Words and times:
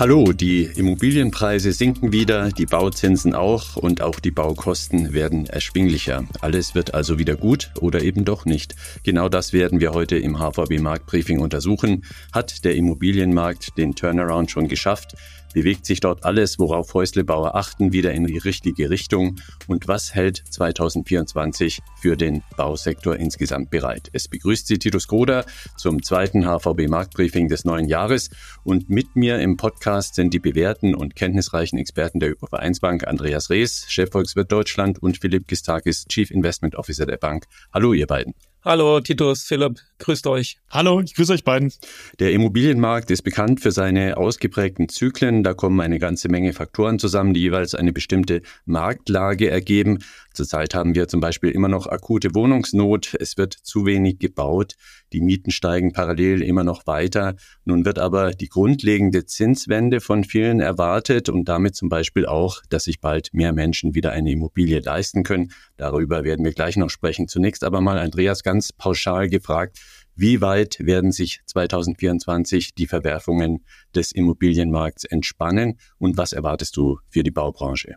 Hallo, 0.00 0.32
die 0.32 0.62
Immobilienpreise 0.62 1.72
sinken 1.72 2.10
wieder, 2.10 2.52
die 2.52 2.64
Bauzinsen 2.64 3.34
auch 3.34 3.76
und 3.76 4.00
auch 4.00 4.18
die 4.18 4.30
Baukosten 4.30 5.12
werden 5.12 5.44
erschwinglicher. 5.44 6.24
Alles 6.40 6.74
wird 6.74 6.94
also 6.94 7.18
wieder 7.18 7.36
gut 7.36 7.70
oder 7.82 8.00
eben 8.00 8.24
doch 8.24 8.46
nicht. 8.46 8.76
Genau 9.02 9.28
das 9.28 9.52
werden 9.52 9.78
wir 9.78 9.92
heute 9.92 10.16
im 10.16 10.38
HVB 10.38 10.80
Marktbriefing 10.80 11.38
untersuchen. 11.38 12.04
Hat 12.32 12.64
der 12.64 12.76
Immobilienmarkt 12.76 13.76
den 13.76 13.94
Turnaround 13.94 14.50
schon 14.50 14.68
geschafft? 14.68 15.16
Bewegt 15.52 15.84
sich 15.84 16.00
dort 16.00 16.24
alles, 16.24 16.58
worauf 16.58 16.94
Häuslebauer 16.94 17.56
achten, 17.56 17.92
wieder 17.92 18.12
in 18.12 18.26
die 18.26 18.38
richtige 18.38 18.88
Richtung? 18.88 19.36
Und 19.66 19.88
was 19.88 20.14
hält 20.14 20.42
2024 20.50 21.80
für 22.00 22.16
den 22.16 22.42
Bausektor 22.56 23.16
insgesamt 23.16 23.70
bereit? 23.70 24.10
Es 24.12 24.28
begrüßt 24.28 24.66
Sie 24.66 24.78
Titus 24.78 25.08
Groder 25.08 25.44
zum 25.76 26.02
zweiten 26.02 26.44
HVB 26.44 26.88
Marktbriefing 26.88 27.48
des 27.48 27.64
neuen 27.64 27.88
Jahres. 27.88 28.30
Und 28.62 28.90
mit 28.90 29.16
mir 29.16 29.40
im 29.40 29.56
Podcast 29.56 30.14
sind 30.14 30.32
die 30.34 30.38
bewährten 30.38 30.94
und 30.94 31.16
kenntnisreichen 31.16 31.78
Experten 31.78 32.20
der 32.20 32.34
Vereinsbank 32.48 33.06
Andreas 33.06 33.50
Rees, 33.50 33.86
Chefvolkswirt 33.88 34.52
Deutschland 34.52 35.02
und 35.02 35.18
Philipp 35.18 35.48
Gistakis, 35.48 36.06
Chief 36.08 36.30
Investment 36.30 36.76
Officer 36.76 37.06
der 37.06 37.16
Bank. 37.16 37.46
Hallo, 37.72 37.92
ihr 37.92 38.06
beiden. 38.06 38.34
Hallo 38.62 39.00
Titus, 39.00 39.44
Philipp, 39.44 39.80
grüßt 40.00 40.26
euch. 40.26 40.58
Hallo, 40.68 41.00
ich 41.00 41.14
grüße 41.14 41.32
euch 41.32 41.44
beiden. 41.44 41.72
Der 42.18 42.32
Immobilienmarkt 42.32 43.10
ist 43.10 43.22
bekannt 43.22 43.62
für 43.62 43.72
seine 43.72 44.18
ausgeprägten 44.18 44.90
Zyklen. 44.90 45.42
Da 45.42 45.54
kommen 45.54 45.80
eine 45.80 45.98
ganze 45.98 46.28
Menge 46.28 46.52
Faktoren 46.52 46.98
zusammen, 46.98 47.32
die 47.32 47.40
jeweils 47.40 47.74
eine 47.74 47.94
bestimmte 47.94 48.42
Marktlage 48.66 49.48
ergeben. 49.48 50.00
Zurzeit 50.32 50.74
haben 50.74 50.94
wir 50.94 51.08
zum 51.08 51.20
Beispiel 51.20 51.50
immer 51.50 51.68
noch 51.68 51.86
akute 51.86 52.34
Wohnungsnot. 52.34 53.14
Es 53.18 53.36
wird 53.36 53.52
zu 53.52 53.84
wenig 53.84 54.18
gebaut. 54.18 54.74
Die 55.12 55.20
Mieten 55.20 55.50
steigen 55.50 55.92
parallel 55.92 56.42
immer 56.42 56.62
noch 56.62 56.86
weiter. 56.86 57.34
Nun 57.64 57.84
wird 57.84 57.98
aber 57.98 58.30
die 58.30 58.48
grundlegende 58.48 59.26
Zinswende 59.26 60.00
von 60.00 60.24
vielen 60.24 60.60
erwartet 60.60 61.28
und 61.28 61.48
damit 61.48 61.74
zum 61.74 61.88
Beispiel 61.88 62.26
auch, 62.26 62.62
dass 62.68 62.84
sich 62.84 63.00
bald 63.00 63.30
mehr 63.32 63.52
Menschen 63.52 63.94
wieder 63.94 64.12
eine 64.12 64.30
Immobilie 64.30 64.80
leisten 64.80 65.24
können. 65.24 65.52
Darüber 65.76 66.22
werden 66.24 66.44
wir 66.44 66.52
gleich 66.52 66.76
noch 66.76 66.90
sprechen. 66.90 67.26
Zunächst 67.26 67.64
aber 67.64 67.80
mal 67.80 67.98
Andreas 67.98 68.42
ganz 68.42 68.72
pauschal 68.72 69.28
gefragt, 69.28 69.78
wie 70.14 70.40
weit 70.40 70.78
werden 70.80 71.12
sich 71.12 71.40
2024 71.46 72.74
die 72.74 72.86
Verwerfungen 72.86 73.64
des 73.94 74.12
Immobilienmarkts 74.12 75.04
entspannen 75.04 75.78
und 75.98 76.18
was 76.18 76.32
erwartest 76.32 76.76
du 76.76 76.98
für 77.08 77.22
die 77.22 77.30
Baubranche? 77.30 77.96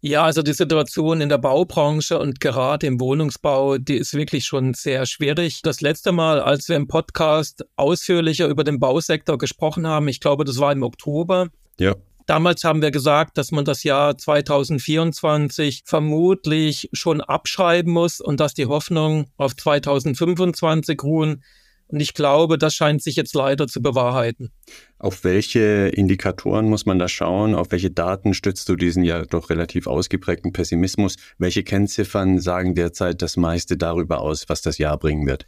Ja, 0.00 0.22
also 0.22 0.42
die 0.42 0.52
Situation 0.52 1.20
in 1.20 1.28
der 1.28 1.38
Baubranche 1.38 2.20
und 2.20 2.38
gerade 2.40 2.86
im 2.86 3.00
Wohnungsbau, 3.00 3.78
die 3.78 3.96
ist 3.96 4.14
wirklich 4.14 4.44
schon 4.44 4.74
sehr 4.74 5.06
schwierig. 5.06 5.60
Das 5.62 5.80
letzte 5.80 6.12
Mal, 6.12 6.40
als 6.40 6.68
wir 6.68 6.76
im 6.76 6.86
Podcast 6.86 7.64
ausführlicher 7.74 8.46
über 8.46 8.62
den 8.62 8.78
Bausektor 8.78 9.38
gesprochen 9.38 9.88
haben, 9.88 10.06
ich 10.06 10.20
glaube, 10.20 10.44
das 10.44 10.58
war 10.58 10.70
im 10.70 10.84
Oktober. 10.84 11.48
Ja. 11.80 11.96
Damals 12.26 12.62
haben 12.62 12.80
wir 12.80 12.92
gesagt, 12.92 13.38
dass 13.38 13.50
man 13.50 13.64
das 13.64 13.82
Jahr 13.82 14.16
2024 14.16 15.82
vermutlich 15.84 16.90
schon 16.92 17.20
abschreiben 17.20 17.92
muss 17.92 18.20
und 18.20 18.38
dass 18.38 18.54
die 18.54 18.66
Hoffnung 18.66 19.26
auf 19.36 19.56
2025 19.56 21.02
ruhen. 21.02 21.42
Und 21.88 22.00
ich 22.00 22.12
glaube, 22.12 22.58
das 22.58 22.74
scheint 22.74 23.02
sich 23.02 23.16
jetzt 23.16 23.34
leider 23.34 23.66
zu 23.66 23.80
bewahrheiten. 23.80 24.50
Auf 24.98 25.24
welche 25.24 25.88
Indikatoren 25.88 26.68
muss 26.68 26.84
man 26.84 26.98
da 26.98 27.08
schauen? 27.08 27.54
Auf 27.54 27.70
welche 27.70 27.90
Daten 27.90 28.34
stützt 28.34 28.68
du 28.68 28.76
diesen 28.76 29.04
ja 29.04 29.24
doch 29.24 29.48
relativ 29.48 29.86
ausgeprägten 29.86 30.52
Pessimismus? 30.52 31.16
Welche 31.38 31.62
Kennziffern 31.62 32.40
sagen 32.40 32.74
derzeit 32.74 33.22
das 33.22 33.38
meiste 33.38 33.78
darüber 33.78 34.20
aus, 34.20 34.48
was 34.48 34.60
das 34.60 34.76
Jahr 34.76 34.98
bringen 34.98 35.26
wird? 35.26 35.46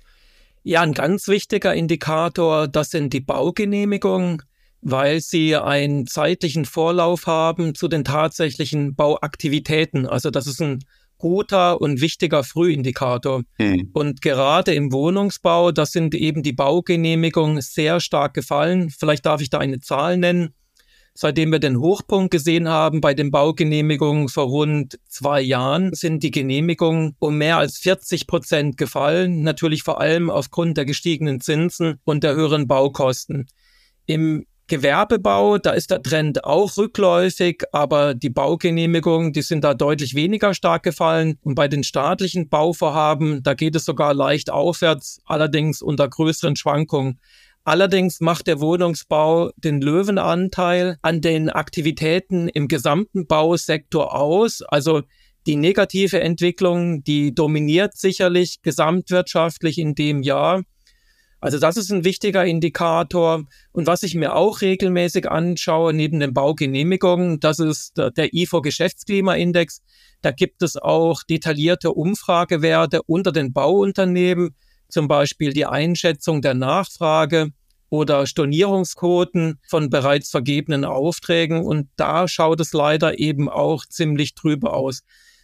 Ja, 0.63 0.81
ein 0.81 0.95
ganz 0.95 1.29
wichtiger 1.29 1.75
Indikator, 1.75 2.69
das 2.69 2.91
sind 2.91 3.13
die 3.13 3.21
Baugenehmigungen, 3.21 4.43
weil 4.83 5.21
sie 5.21 5.57
einen 5.57 6.07
zeitlichen 6.07 6.65
Vorlauf 6.65 7.27
haben 7.27 7.75
zu 7.75 7.89
den 7.89 8.05
tatsächlichen 8.05 8.95
Bauaktivitäten. 8.95 10.07
Also 10.07 10.31
das 10.31 10.47
ist 10.47 10.61
ein 10.61 10.81
guter 11.21 11.81
und 11.81 12.01
wichtiger 12.01 12.43
Frühindikator. 12.43 13.43
Hm. 13.59 13.91
Und 13.93 14.23
gerade 14.23 14.75
im 14.75 14.93
Wohnungsbau, 14.93 15.71
da 15.71 15.87
sind 15.87 16.17
eben 16.17 16.43
die 16.43 16.53
Baugenehmigungen 16.53 17.61
sehr 17.61 18.01
stark 18.01 18.35
gefallen. 18.35 18.91
Vielleicht 18.91 19.27
darf 19.27 19.41
ich 19.41 19.51
da 19.51 19.59
eine 19.59 19.79
Zahl 19.79 20.17
nennen. 20.17 20.55
Seitdem 21.15 21.53
wir 21.53 21.59
den 21.59 21.79
Hochpunkt 21.79 22.31
gesehen 22.31 22.69
haben 22.69 23.01
bei 23.01 23.15
den 23.15 23.31
Baugenehmigungen 23.31 24.29
vor 24.29 24.45
rund 24.45 24.99
zwei 25.07 25.41
Jahren, 25.41 25.93
sind 25.93 26.23
die 26.23 26.31
Genehmigungen 26.31 27.15
um 27.19 27.37
mehr 27.37 27.59
als 27.59 27.79
40 27.79 28.27
Prozent 28.27 28.77
gefallen. 28.77 29.43
Natürlich 29.43 29.83
vor 29.83 30.01
allem 30.01 30.31
aufgrund 30.31 30.77
der 30.77 30.85
gestiegenen 30.85 31.41
Zinsen 31.41 32.01
und 32.05 32.25
der 32.25 32.35
höheren 32.35 32.67
Baukosten. 32.67 33.47
Im 34.07 34.47
Gewerbebau, 34.71 35.59
da 35.59 35.73
ist 35.73 35.91
der 35.91 36.01
Trend 36.01 36.45
auch 36.45 36.77
rückläufig, 36.77 37.65
aber 37.73 38.15
die 38.15 38.31
Baugenehmigungen, 38.31 39.33
die 39.33 39.43
sind 39.43 39.65
da 39.65 39.75
deutlich 39.75 40.15
weniger 40.15 40.55
stark 40.55 40.85
gefallen. 40.85 41.39
Und 41.43 41.57
bei 41.57 41.67
den 41.67 41.83
staatlichen 41.83 42.49
Bauvorhaben, 42.49 43.43
da 43.43 43.55
geht 43.55 43.75
es 43.75 43.85
sogar 43.85 44.15
leicht 44.15 44.49
aufwärts, 44.49 45.21
allerdings 45.27 45.83
unter 45.83 46.09
größeren 46.09 46.55
Schwankungen. 46.55 47.19
Allerdings 47.65 48.21
macht 48.21 48.47
der 48.47 48.61
Wohnungsbau 48.61 49.51
den 49.57 49.81
Löwenanteil 49.81 50.99
an 51.03 51.21
den 51.21 51.51
Aktivitäten 51.51 52.49
im 52.49 52.69
gesamten 52.69 53.27
Bausektor 53.27 54.15
aus. 54.15 54.63
Also 54.63 55.03
die 55.47 55.57
negative 55.57 56.21
Entwicklung, 56.21 57.03
die 57.03 57.35
dominiert 57.35 57.97
sicherlich 57.97 58.63
gesamtwirtschaftlich 58.63 59.79
in 59.79 59.97
dem 59.97 60.23
Jahr. 60.23 60.63
Also 61.41 61.59
das 61.59 61.77
ist 61.77 61.91
ein 61.91 62.05
wichtiger 62.05 62.45
Indikator. 62.45 63.45
Und 63.73 63.87
was 63.87 64.03
ich 64.03 64.15
mir 64.15 64.37
auch 64.37 64.61
regelmäßig 64.61 65.31
anschaue, 65.31 65.95
neben 65.95 66.21
den 66.21 66.35
Baugenehmigungen, 66.35 67.41
das 67.41 67.59
ist 67.59 67.97
der 67.97 68.35
IFO 68.35 68.61
Geschäftsklimaindex. 68.61 69.83
Da 70.21 70.33
gibt 70.33 70.63
es 70.63 70.77
auch 70.77 71.23
detaillierte 71.23 71.93
Umfragewerte 71.93 73.03
unter 73.05 73.33
den 73.33 73.55
Bauunternehmen, 73.55 74.55
zum 74.89 75.09
Beispiel 75.09 75.53
die 75.55 75.67
Einschätzung 75.67 76.43
der 76.43 76.55
Nachfrage 76.55 77.53
oder 77.89 78.27
Stornierungsquoten 78.27 79.61
von 79.67 79.89
bereits 79.89 80.31
vergebenen 80.31 80.85
Aufträgen. 80.85 81.65
Und 81.65 81.89
da 81.97 82.29
schaut 82.29 82.61
es 82.61 82.75
leider 82.75 83.19
eben 83.19 83.49
auch 83.49 83.87
ziemlich 83.87 84.35
trübe 84.35 84.73
aus. 84.73 85.03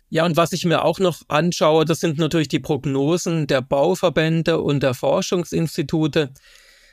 Ja, 0.08 0.24
und 0.24 0.36
was 0.36 0.52
ich 0.52 0.64
mir 0.64 0.84
auch 0.84 1.00
noch 1.00 1.22
anschaue, 1.28 1.84
das 1.84 2.00
sind 2.00 2.18
natürlich 2.18 2.48
die 2.48 2.60
Prognosen 2.60 3.46
der 3.46 3.60
Bauverbände 3.60 4.60
und 4.60 4.82
der 4.82 4.94
Forschungsinstitute. 4.94 6.32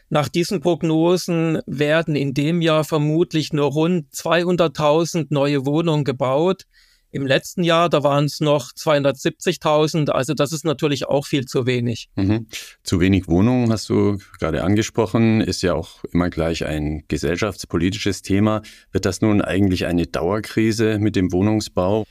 Nach 0.10 0.28
diesen 0.28 0.62
Prognosen 0.62 1.60
werden 1.66 2.16
in 2.16 2.34
dem 2.34 2.62
Jahr 2.62 2.84
vermutlich 2.84 3.54
nur 3.54 3.72
rund 3.72 4.12
200.000 4.14 5.28
neue 5.30 5.66
Wohnungen 5.66 6.04
gebaut. 6.04 6.64
Im 7.12 7.28
letzten 7.28 7.64
Jahr, 7.64 7.90
da 7.90 8.02
waren 8.02 8.26
es 8.26 8.40
noch 8.40 8.72
270.000, 8.72 10.10
also 10.10 10.34
das 10.34 10.52
ist 10.52 10.66
natürlich 10.66 11.08
auch 11.08 11.28
viel 11.28 11.46
zu 11.46 11.68
wenig. 11.68 12.10
Mhm. 12.16 12.48
Zu 12.82 13.00
wenig 13.00 13.28
Wohnungen 13.28 13.72
hast 13.72 13.88
du 13.90 14.18
gerade 14.40 14.64
angesprochen, 14.64 15.40
ist 15.42 15.62
ja 15.62 15.76
auch 15.76 16.04
immer 16.06 16.32
gleich 16.32 16.66
ein 16.66 17.04
gesellschaftspolitisches 17.08 18.24
Thema. 18.24 18.64
Wird 18.92 19.06
das 19.06 19.22
nun 19.22 19.44
eigentlich 19.44 19.86
eine 19.86 20.08
Dauerkrise 20.08 20.98
mit 20.98 21.16
dem 21.16 21.32
Wohnungsbau? 21.32 22.06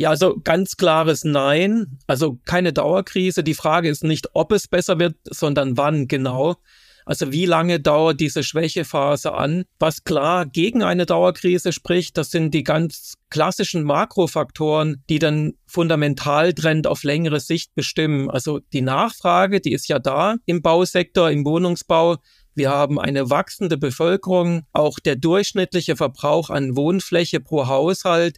Ja, 0.00 0.10
also 0.10 0.40
ganz 0.42 0.76
klares 0.76 1.24
Nein. 1.24 1.98
Also 2.06 2.38
keine 2.44 2.72
Dauerkrise. 2.72 3.42
Die 3.42 3.54
Frage 3.54 3.88
ist 3.88 4.04
nicht, 4.04 4.28
ob 4.32 4.52
es 4.52 4.68
besser 4.68 5.00
wird, 5.00 5.16
sondern 5.24 5.76
wann 5.76 6.06
genau. 6.06 6.56
Also 7.04 7.32
wie 7.32 7.46
lange 7.46 7.80
dauert 7.80 8.20
diese 8.20 8.44
Schwächephase 8.44 9.32
an? 9.32 9.64
Was 9.78 10.04
klar 10.04 10.46
gegen 10.46 10.82
eine 10.84 11.04
Dauerkrise 11.04 11.72
spricht, 11.72 12.16
das 12.16 12.30
sind 12.30 12.52
die 12.52 12.62
ganz 12.62 13.14
klassischen 13.30 13.82
Makrofaktoren, 13.82 15.02
die 15.08 15.18
dann 15.18 15.54
Fundamentaltrend 15.66 16.86
auf 16.86 17.02
längere 17.02 17.40
Sicht 17.40 17.74
bestimmen. 17.74 18.30
Also 18.30 18.60
die 18.72 18.82
Nachfrage, 18.82 19.60
die 19.60 19.72
ist 19.72 19.88
ja 19.88 19.98
da 19.98 20.36
im 20.44 20.62
Bausektor, 20.62 21.30
im 21.30 21.44
Wohnungsbau. 21.44 22.18
Wir 22.54 22.70
haben 22.70 23.00
eine 23.00 23.30
wachsende 23.30 23.78
Bevölkerung. 23.78 24.62
Auch 24.72 25.00
der 25.00 25.16
durchschnittliche 25.16 25.96
Verbrauch 25.96 26.50
an 26.50 26.76
Wohnfläche 26.76 27.40
pro 27.40 27.66
Haushalt 27.66 28.36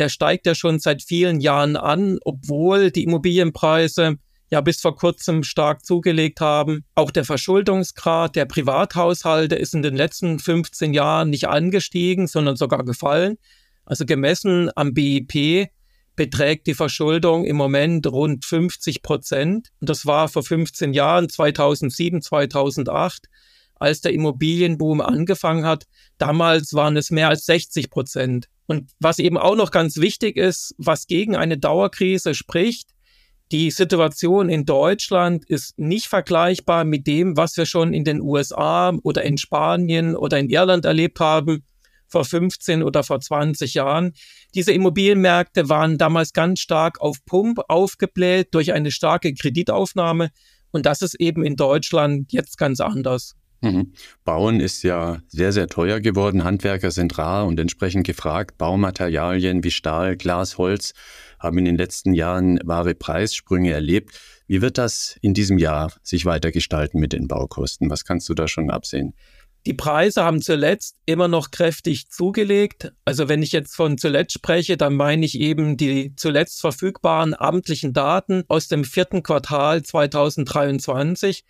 der 0.00 0.08
steigt 0.08 0.46
ja 0.46 0.54
schon 0.54 0.80
seit 0.80 1.02
vielen 1.02 1.40
Jahren 1.40 1.76
an, 1.76 2.18
obwohl 2.24 2.90
die 2.90 3.04
Immobilienpreise 3.04 4.16
ja 4.50 4.60
bis 4.62 4.80
vor 4.80 4.96
kurzem 4.96 5.44
stark 5.44 5.84
zugelegt 5.84 6.40
haben. 6.40 6.84
Auch 6.94 7.10
der 7.10 7.24
Verschuldungsgrad 7.24 8.34
der 8.34 8.46
Privathaushalte 8.46 9.54
ist 9.54 9.74
in 9.74 9.82
den 9.82 9.94
letzten 9.94 10.38
15 10.38 10.94
Jahren 10.94 11.30
nicht 11.30 11.48
angestiegen, 11.48 12.26
sondern 12.26 12.56
sogar 12.56 12.84
gefallen. 12.84 13.36
Also 13.84 14.06
gemessen 14.06 14.70
am 14.74 14.94
BIP 14.94 15.68
beträgt 16.16 16.66
die 16.66 16.74
Verschuldung 16.74 17.44
im 17.44 17.56
Moment 17.56 18.06
rund 18.06 18.44
50 18.44 19.02
Prozent. 19.02 19.68
Und 19.80 19.88
das 19.88 20.06
war 20.06 20.28
vor 20.28 20.42
15 20.42 20.94
Jahren, 20.94 21.28
2007, 21.28 22.22
2008, 22.22 23.26
als 23.76 24.00
der 24.00 24.12
Immobilienboom 24.12 25.00
angefangen 25.00 25.64
hat. 25.64 25.84
Damals 26.18 26.74
waren 26.74 26.96
es 26.96 27.10
mehr 27.10 27.28
als 27.28 27.46
60 27.46 27.90
Prozent. 27.90 28.48
Und 28.70 28.92
was 29.00 29.18
eben 29.18 29.36
auch 29.36 29.56
noch 29.56 29.72
ganz 29.72 29.96
wichtig 29.96 30.36
ist, 30.36 30.76
was 30.78 31.08
gegen 31.08 31.34
eine 31.34 31.58
Dauerkrise 31.58 32.36
spricht, 32.36 32.90
die 33.50 33.72
Situation 33.72 34.48
in 34.48 34.64
Deutschland 34.64 35.44
ist 35.44 35.76
nicht 35.76 36.06
vergleichbar 36.06 36.84
mit 36.84 37.08
dem, 37.08 37.36
was 37.36 37.56
wir 37.56 37.66
schon 37.66 37.92
in 37.92 38.04
den 38.04 38.20
USA 38.20 38.96
oder 39.02 39.24
in 39.24 39.38
Spanien 39.38 40.14
oder 40.14 40.38
in 40.38 40.48
Irland 40.48 40.84
erlebt 40.84 41.18
haben. 41.18 41.64
vor 42.06 42.24
15 42.24 42.84
oder 42.84 43.02
vor 43.02 43.18
20 43.18 43.74
Jahren. 43.74 44.12
Diese 44.54 44.70
Immobilienmärkte 44.72 45.68
waren 45.68 45.98
damals 45.98 46.32
ganz 46.32 46.60
stark 46.60 47.00
auf 47.00 47.16
Pump 47.24 47.58
aufgebläht 47.66 48.54
durch 48.54 48.72
eine 48.72 48.92
starke 48.92 49.34
Kreditaufnahme. 49.34 50.30
Und 50.70 50.86
das 50.86 51.02
ist 51.02 51.14
eben 51.20 51.44
in 51.44 51.56
Deutschland 51.56 52.32
jetzt 52.32 52.56
ganz 52.56 52.78
anders. 52.78 53.34
Mhm. 53.62 53.92
Bauen 54.24 54.60
ist 54.60 54.82
ja 54.82 55.18
sehr, 55.28 55.52
sehr 55.52 55.66
teuer 55.66 56.00
geworden. 56.00 56.44
Handwerker 56.44 56.90
sind 56.90 57.16
rar 57.18 57.46
und 57.46 57.60
entsprechend 57.60 58.06
gefragt. 58.06 58.56
Baumaterialien 58.56 59.62
wie 59.62 59.70
Stahl, 59.70 60.16
Glas, 60.16 60.56
Holz 60.56 60.94
haben 61.38 61.58
in 61.58 61.66
den 61.66 61.76
letzten 61.76 62.14
Jahren 62.14 62.58
wahre 62.64 62.94
Preissprünge 62.94 63.72
erlebt. 63.72 64.18
Wie 64.46 64.62
wird 64.62 64.78
das 64.78 65.18
in 65.20 65.34
diesem 65.34 65.58
Jahr 65.58 65.92
sich 66.02 66.24
weiter 66.24 66.52
gestalten 66.52 66.98
mit 66.98 67.12
den 67.12 67.28
Baukosten? 67.28 67.90
Was 67.90 68.04
kannst 68.04 68.28
du 68.28 68.34
da 68.34 68.48
schon 68.48 68.70
absehen? 68.70 69.14
Die 69.66 69.74
Preise 69.74 70.24
haben 70.24 70.40
zuletzt 70.40 70.96
immer 71.04 71.28
noch 71.28 71.50
kräftig 71.50 72.08
zugelegt. 72.08 72.92
Also 73.04 73.28
wenn 73.28 73.42
ich 73.42 73.52
jetzt 73.52 73.76
von 73.76 73.98
zuletzt 73.98 74.32
spreche, 74.32 74.78
dann 74.78 74.94
meine 74.94 75.26
ich 75.26 75.38
eben 75.38 75.76
die 75.76 76.14
zuletzt 76.16 76.62
verfügbaren 76.62 77.34
amtlichen 77.38 77.92
Daten 77.92 78.44
aus 78.48 78.68
dem 78.68 78.84
vierten 78.84 79.22
Quartal 79.22 79.82
2023. 79.82 81.44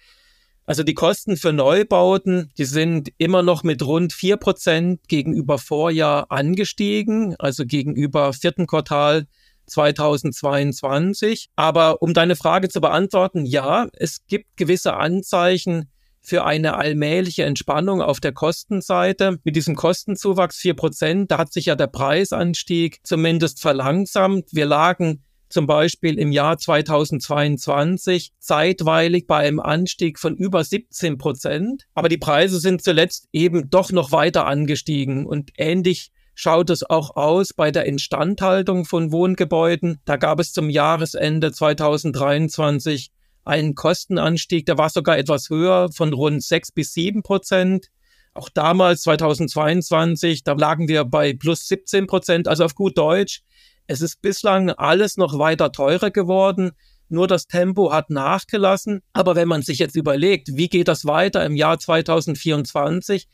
Also 0.70 0.84
die 0.84 0.94
Kosten 0.94 1.37
für 1.37 1.52
Neubauten, 1.52 2.52
die 2.56 2.64
sind 2.64 3.11
immer 3.19 3.43
noch 3.43 3.64
mit 3.64 3.84
rund 3.84 4.12
vier 4.12 4.37
Prozent 4.37 5.00
gegenüber 5.08 5.58
Vorjahr 5.58 6.31
angestiegen, 6.31 7.34
also 7.40 7.67
gegenüber 7.67 8.32
vierten 8.32 8.69
Quartal 8.69 9.26
2022. 9.67 11.49
Aber 11.56 12.02
um 12.02 12.14
deine 12.14 12.37
Frage 12.37 12.69
zu 12.69 12.81
beantworten, 12.81 13.46
ja, 13.46 13.88
es 13.94 14.25
gibt 14.28 14.56
gewisse 14.56 14.94
Anzeichen 14.94 15.90
für 16.20 16.44
eine 16.44 16.76
allmähliche 16.76 17.43
Entspannung 17.43 18.00
auf 18.00 18.20
der 18.20 18.32
Kostenseite. 18.32 19.40
Mit 19.43 19.56
diesem 19.56 19.75
Kostenzuwachs 19.75 20.58
vier 20.58 20.75
Prozent, 20.75 21.32
da 21.32 21.38
hat 21.38 21.52
sich 21.52 21.64
ja 21.64 21.75
der 21.75 21.88
Preisanstieg 21.88 23.00
zumindest 23.02 23.61
verlangsamt. 23.61 24.50
Wir 24.52 24.67
lagen 24.67 25.25
zum 25.50 25.67
Beispiel 25.67 26.19
im 26.19 26.32
Jahr 26.32 26.56
2022 26.56 28.32
zeitweilig 28.38 29.26
bei 29.26 29.38
einem 29.38 29.61
Anstieg 29.61 30.19
von 30.19 30.37
über 30.37 30.64
17 30.64 31.19
Prozent. 31.19 31.85
Aber 31.94 32.08
die 32.08 32.19
Preise 32.19 32.61
sind 32.61 32.82
zuletzt 32.82 33.29
eben 33.32 33.69
doch 33.69 33.93
noch 33.93 34.12
weiter 34.12 34.47
angestiegen 34.47 35.26
und 35.26 35.50
ähnlich 35.58 36.11
schaut 36.35 36.70
es 36.70 36.88
auch 36.88 37.17
aus 37.17 37.52
bei 37.52 37.70
der 37.70 37.85
Instandhaltung 37.85 38.87
von 38.87 39.12
Wohngebäuden. 39.12 40.00
Da 40.06 40.17
gab 40.17 40.41
es 40.41 40.52
zum 40.52 40.70
Jahresende 40.70 41.53
2023 41.53 43.11
einen 43.44 43.75
Kostenanstieg, 43.75 44.67
der 44.67 44.79
war 44.79 44.91
sogar 44.91 45.19
etwas 45.19 45.50
höher 45.50 45.91
von 45.93 46.12
rund 46.12 46.43
6 46.43 46.73
bis 46.73 46.94
7 46.94 47.23
Prozent. 47.23 47.88
Auch 48.32 48.49
damals, 48.49 49.03
2022, 49.03 50.44
da 50.44 50.53
lagen 50.53 50.88
wir 50.88 51.05
bei 51.05 51.35
plus 51.35 51.67
17 51.67 52.06
Prozent. 52.06 52.46
Also 52.46 52.64
auf 52.64 52.75
gut 52.75 52.96
Deutsch, 52.96 53.43
es 53.91 54.03
ist 54.03 54.23
bislang 54.23 54.71
alles 54.71 55.17
noch 55.17 55.37
weiter 55.37 55.73
teurer 55.73 56.13
geworden. 56.13 56.71
Nur 57.09 57.27
das 57.27 57.49
Tempo 57.49 57.93
hat 57.93 58.09
nachgelassen. 58.09 59.01
Aber 59.13 59.35
wenn 59.35 59.49
man 59.49 59.63
sich 59.63 59.81
jetzt 59.81 59.97
überlegt, 59.97 60.57
wie 60.57 60.69
geht 60.69 60.87
das 60.87 61.07
weiter 61.07 61.45
im 61.45 61.57
Jahr 61.57 61.77
2024, 61.77 63.27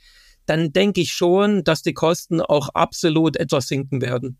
dann 0.47 0.73
denke 0.73 1.03
ich 1.03 1.12
schon, 1.12 1.62
dass 1.62 1.82
die 1.82 1.93
Kosten 1.93 2.41
auch 2.41 2.70
absolut 2.70 3.37
etwas 3.37 3.69
sinken 3.69 4.00
werden. 4.00 4.38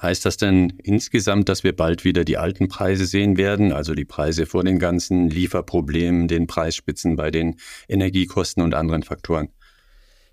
Heißt 0.00 0.26
das 0.26 0.36
denn 0.36 0.72
insgesamt, 0.82 1.48
dass 1.48 1.62
wir 1.62 1.76
bald 1.76 2.02
wieder 2.02 2.24
die 2.24 2.38
alten 2.38 2.66
Preise 2.66 3.06
sehen 3.06 3.36
werden, 3.36 3.72
also 3.72 3.94
die 3.94 4.04
Preise 4.04 4.46
vor 4.46 4.64
den 4.64 4.80
ganzen 4.80 5.30
Lieferproblemen, 5.30 6.26
den 6.26 6.48
Preisspitzen 6.48 7.14
bei 7.14 7.30
den 7.30 7.54
Energiekosten 7.86 8.64
und 8.64 8.74
anderen 8.74 9.04
Faktoren? 9.04 9.50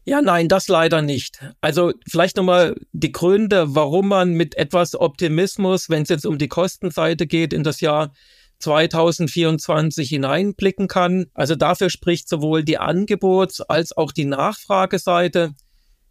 Ja, 0.09 0.23
nein, 0.23 0.47
das 0.47 0.67
leider 0.67 1.03
nicht. 1.03 1.38
Also 1.61 1.94
vielleicht 2.09 2.35
nochmal 2.35 2.75
die 2.94 3.11
Gründe, 3.11 3.75
warum 3.75 4.07
man 4.07 4.31
mit 4.31 4.57
etwas 4.57 5.00
Optimismus, 5.00 5.88
wenn 5.88 6.01
es 6.01 6.09
jetzt 6.09 6.25
um 6.25 6.39
die 6.39 6.47
Kostenseite 6.47 7.27
geht, 7.27 7.53
in 7.53 7.61
das 7.61 7.79
Jahr 7.79 8.11
2024 8.57 10.09
hineinblicken 10.09 10.88
kann. 10.88 11.27
Also 11.35 11.56
dafür 11.56 11.91
spricht 11.91 12.27
sowohl 12.27 12.63
die 12.63 12.79
Angebots- 12.79 13.61
als 13.61 13.95
auch 13.95 14.11
die 14.11 14.25
Nachfrageseite. 14.25 15.53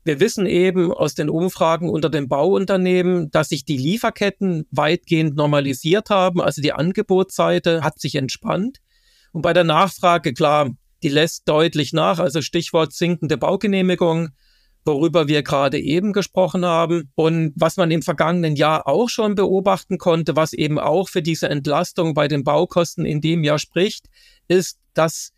Wir 0.04 0.20
wissen 0.20 0.46
eben 0.46 0.92
aus 0.92 1.16
den 1.16 1.28
Umfragen 1.28 1.90
unter 1.90 2.08
den 2.08 2.28
Bauunternehmen, 2.28 3.32
dass 3.32 3.48
sich 3.48 3.64
die 3.64 3.78
Lieferketten 3.78 4.68
weitgehend 4.70 5.34
normalisiert 5.34 6.08
haben. 6.10 6.40
Also 6.40 6.62
die 6.62 6.72
Angebotsseite 6.72 7.82
hat 7.82 7.98
sich 7.98 8.14
entspannt. 8.14 8.78
Und 9.32 9.42
bei 9.42 9.52
der 9.52 9.64
Nachfrage, 9.64 10.34
klar, 10.34 10.70
die 11.02 11.08
lässt 11.08 11.48
deutlich 11.48 11.92
nach. 11.92 12.18
Also 12.18 12.42
Stichwort 12.42 12.92
sinkende 12.92 13.36
Baugenehmigung, 13.36 14.30
worüber 14.84 15.28
wir 15.28 15.42
gerade 15.42 15.78
eben 15.78 16.12
gesprochen 16.12 16.64
haben. 16.64 17.10
Und 17.14 17.52
was 17.56 17.76
man 17.76 17.90
im 17.90 18.02
vergangenen 18.02 18.56
Jahr 18.56 18.86
auch 18.86 19.08
schon 19.08 19.34
beobachten 19.34 19.98
konnte, 19.98 20.36
was 20.36 20.52
eben 20.52 20.78
auch 20.78 21.08
für 21.08 21.22
diese 21.22 21.48
Entlastung 21.48 22.14
bei 22.14 22.28
den 22.28 22.44
Baukosten 22.44 23.04
in 23.04 23.20
dem 23.20 23.44
Jahr 23.44 23.58
spricht, 23.58 24.06
ist, 24.48 24.78
dass 24.94 25.32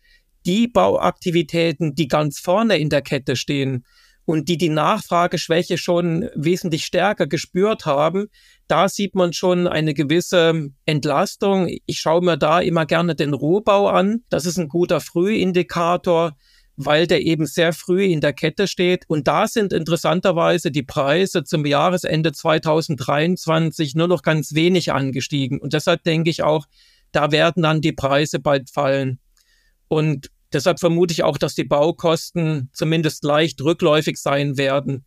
die 0.45 0.67
Bauaktivitäten, 0.67 1.93
die 1.93 2.07
ganz 2.07 2.39
vorne 2.39 2.77
in 2.77 2.89
der 2.89 3.01
Kette 3.01 3.35
stehen, 3.35 3.85
und 4.31 4.47
die 4.47 4.57
die 4.57 4.69
Nachfrageschwäche 4.69 5.77
schon 5.77 6.29
wesentlich 6.35 6.85
stärker 6.85 7.27
gespürt 7.27 7.85
haben, 7.85 8.27
da 8.69 8.87
sieht 8.87 9.13
man 9.13 9.33
schon 9.33 9.67
eine 9.67 9.93
gewisse 9.93 10.69
Entlastung. 10.85 11.67
Ich 11.85 11.99
schaue 11.99 12.21
mir 12.21 12.37
da 12.37 12.61
immer 12.61 12.85
gerne 12.85 13.13
den 13.13 13.33
Rohbau 13.33 13.89
an. 13.89 14.23
Das 14.29 14.45
ist 14.45 14.57
ein 14.57 14.69
guter 14.69 15.01
Frühindikator 15.01 16.31
weil 16.77 17.05
der 17.05 17.21
eben 17.21 17.45
sehr 17.45 17.73
früh 17.73 18.05
in 18.05 18.21
der 18.21 18.33
Kette 18.33 18.65
steht. 18.65 19.03
Und 19.07 19.27
da 19.27 19.45
sind 19.45 19.71
interessanterweise 19.71 20.71
die 20.71 20.81
Preise 20.81 21.43
zum 21.43 21.65
Jahresende 21.65 22.31
2023 22.31 23.93
nur 23.93 24.07
noch 24.07 24.23
ganz 24.23 24.55
wenig 24.55 24.91
angestiegen. 24.91 25.59
Und 25.59 25.73
deshalb 25.73 26.03
denke 26.03 26.31
ich 26.31 26.41
auch, 26.41 26.65
da 27.11 27.31
werden 27.31 27.61
dann 27.61 27.81
die 27.81 27.91
Preise 27.91 28.39
bald 28.39 28.71
fallen. 28.71 29.19
Und 29.89 30.31
Deshalb 30.53 30.79
vermute 30.79 31.13
ich 31.13 31.23
auch, 31.23 31.37
dass 31.37 31.55
die 31.55 31.63
Baukosten 31.63 32.69
zumindest 32.73 33.23
leicht 33.23 33.61
rückläufig 33.61 34.17
sein 34.17 34.57
werden. 34.57 35.05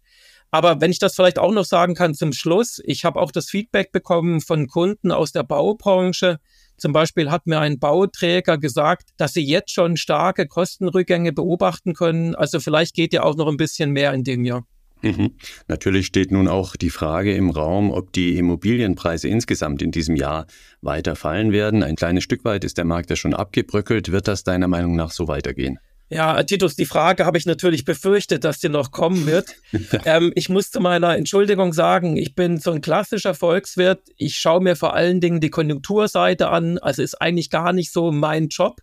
Aber 0.50 0.80
wenn 0.80 0.92
ich 0.92 1.00
das 1.00 1.16
vielleicht 1.16 1.38
auch 1.38 1.50
noch 1.50 1.64
sagen 1.64 1.94
kann 1.94 2.14
zum 2.14 2.32
Schluss, 2.32 2.80
ich 2.84 3.04
habe 3.04 3.20
auch 3.20 3.32
das 3.32 3.50
Feedback 3.50 3.90
bekommen 3.90 4.40
von 4.40 4.68
Kunden 4.68 5.10
aus 5.10 5.32
der 5.32 5.42
Baubranche. 5.42 6.38
Zum 6.76 6.92
Beispiel 6.92 7.30
hat 7.30 7.46
mir 7.46 7.58
ein 7.58 7.78
Bauträger 7.78 8.56
gesagt, 8.58 9.10
dass 9.16 9.32
sie 9.32 9.44
jetzt 9.44 9.72
schon 9.72 9.96
starke 9.96 10.46
Kostenrückgänge 10.46 11.32
beobachten 11.32 11.94
können. 11.94 12.34
Also 12.34 12.60
vielleicht 12.60 12.94
geht 12.94 13.12
ja 13.12 13.24
auch 13.24 13.36
noch 13.36 13.48
ein 13.48 13.56
bisschen 13.56 13.90
mehr 13.90 14.12
in 14.12 14.22
dem 14.22 14.44
Jahr. 14.44 14.64
Mhm. 15.04 15.32
Natürlich 15.68 16.06
steht 16.06 16.30
nun 16.32 16.48
auch 16.48 16.76
die 16.76 16.90
Frage 16.90 17.34
im 17.34 17.50
Raum, 17.50 17.90
ob 17.90 18.12
die 18.12 18.36
Immobilienpreise 18.38 19.28
insgesamt 19.28 19.82
in 19.82 19.90
diesem 19.90 20.16
Jahr 20.16 20.46
weiter 20.80 21.14
fallen 21.14 21.52
werden. 21.52 21.82
Ein 21.82 21.96
kleines 21.96 22.24
Stück 22.24 22.44
weit 22.44 22.64
ist 22.64 22.78
der 22.78 22.84
Markt 22.84 23.10
ja 23.10 23.16
schon 23.16 23.34
abgebröckelt. 23.34 24.10
Wird 24.10 24.28
das 24.28 24.44
deiner 24.44 24.68
Meinung 24.68 24.96
nach 24.96 25.10
so 25.10 25.28
weitergehen? 25.28 25.78
Ja, 26.10 26.42
Titus, 26.42 26.76
die 26.76 26.84
Frage 26.84 27.24
habe 27.24 27.38
ich 27.38 27.46
natürlich 27.46 27.84
befürchtet, 27.84 28.44
dass 28.44 28.58
die 28.58 28.68
noch 28.68 28.90
kommen 28.90 29.26
wird. 29.26 29.46
ähm, 30.04 30.32
ich 30.34 30.48
muss 30.48 30.70
zu 30.70 30.80
meiner 30.80 31.16
Entschuldigung 31.16 31.72
sagen, 31.72 32.16
ich 32.16 32.34
bin 32.34 32.58
so 32.58 32.72
ein 32.72 32.82
klassischer 32.82 33.34
Volkswirt. 33.34 34.02
Ich 34.16 34.36
schaue 34.36 34.60
mir 34.60 34.76
vor 34.76 34.94
allen 34.94 35.20
Dingen 35.20 35.40
die 35.40 35.50
Konjunkturseite 35.50 36.48
an. 36.48 36.78
Also 36.78 37.02
ist 37.02 37.20
eigentlich 37.20 37.50
gar 37.50 37.72
nicht 37.72 37.92
so 37.92 38.12
mein 38.12 38.48
Job. 38.48 38.80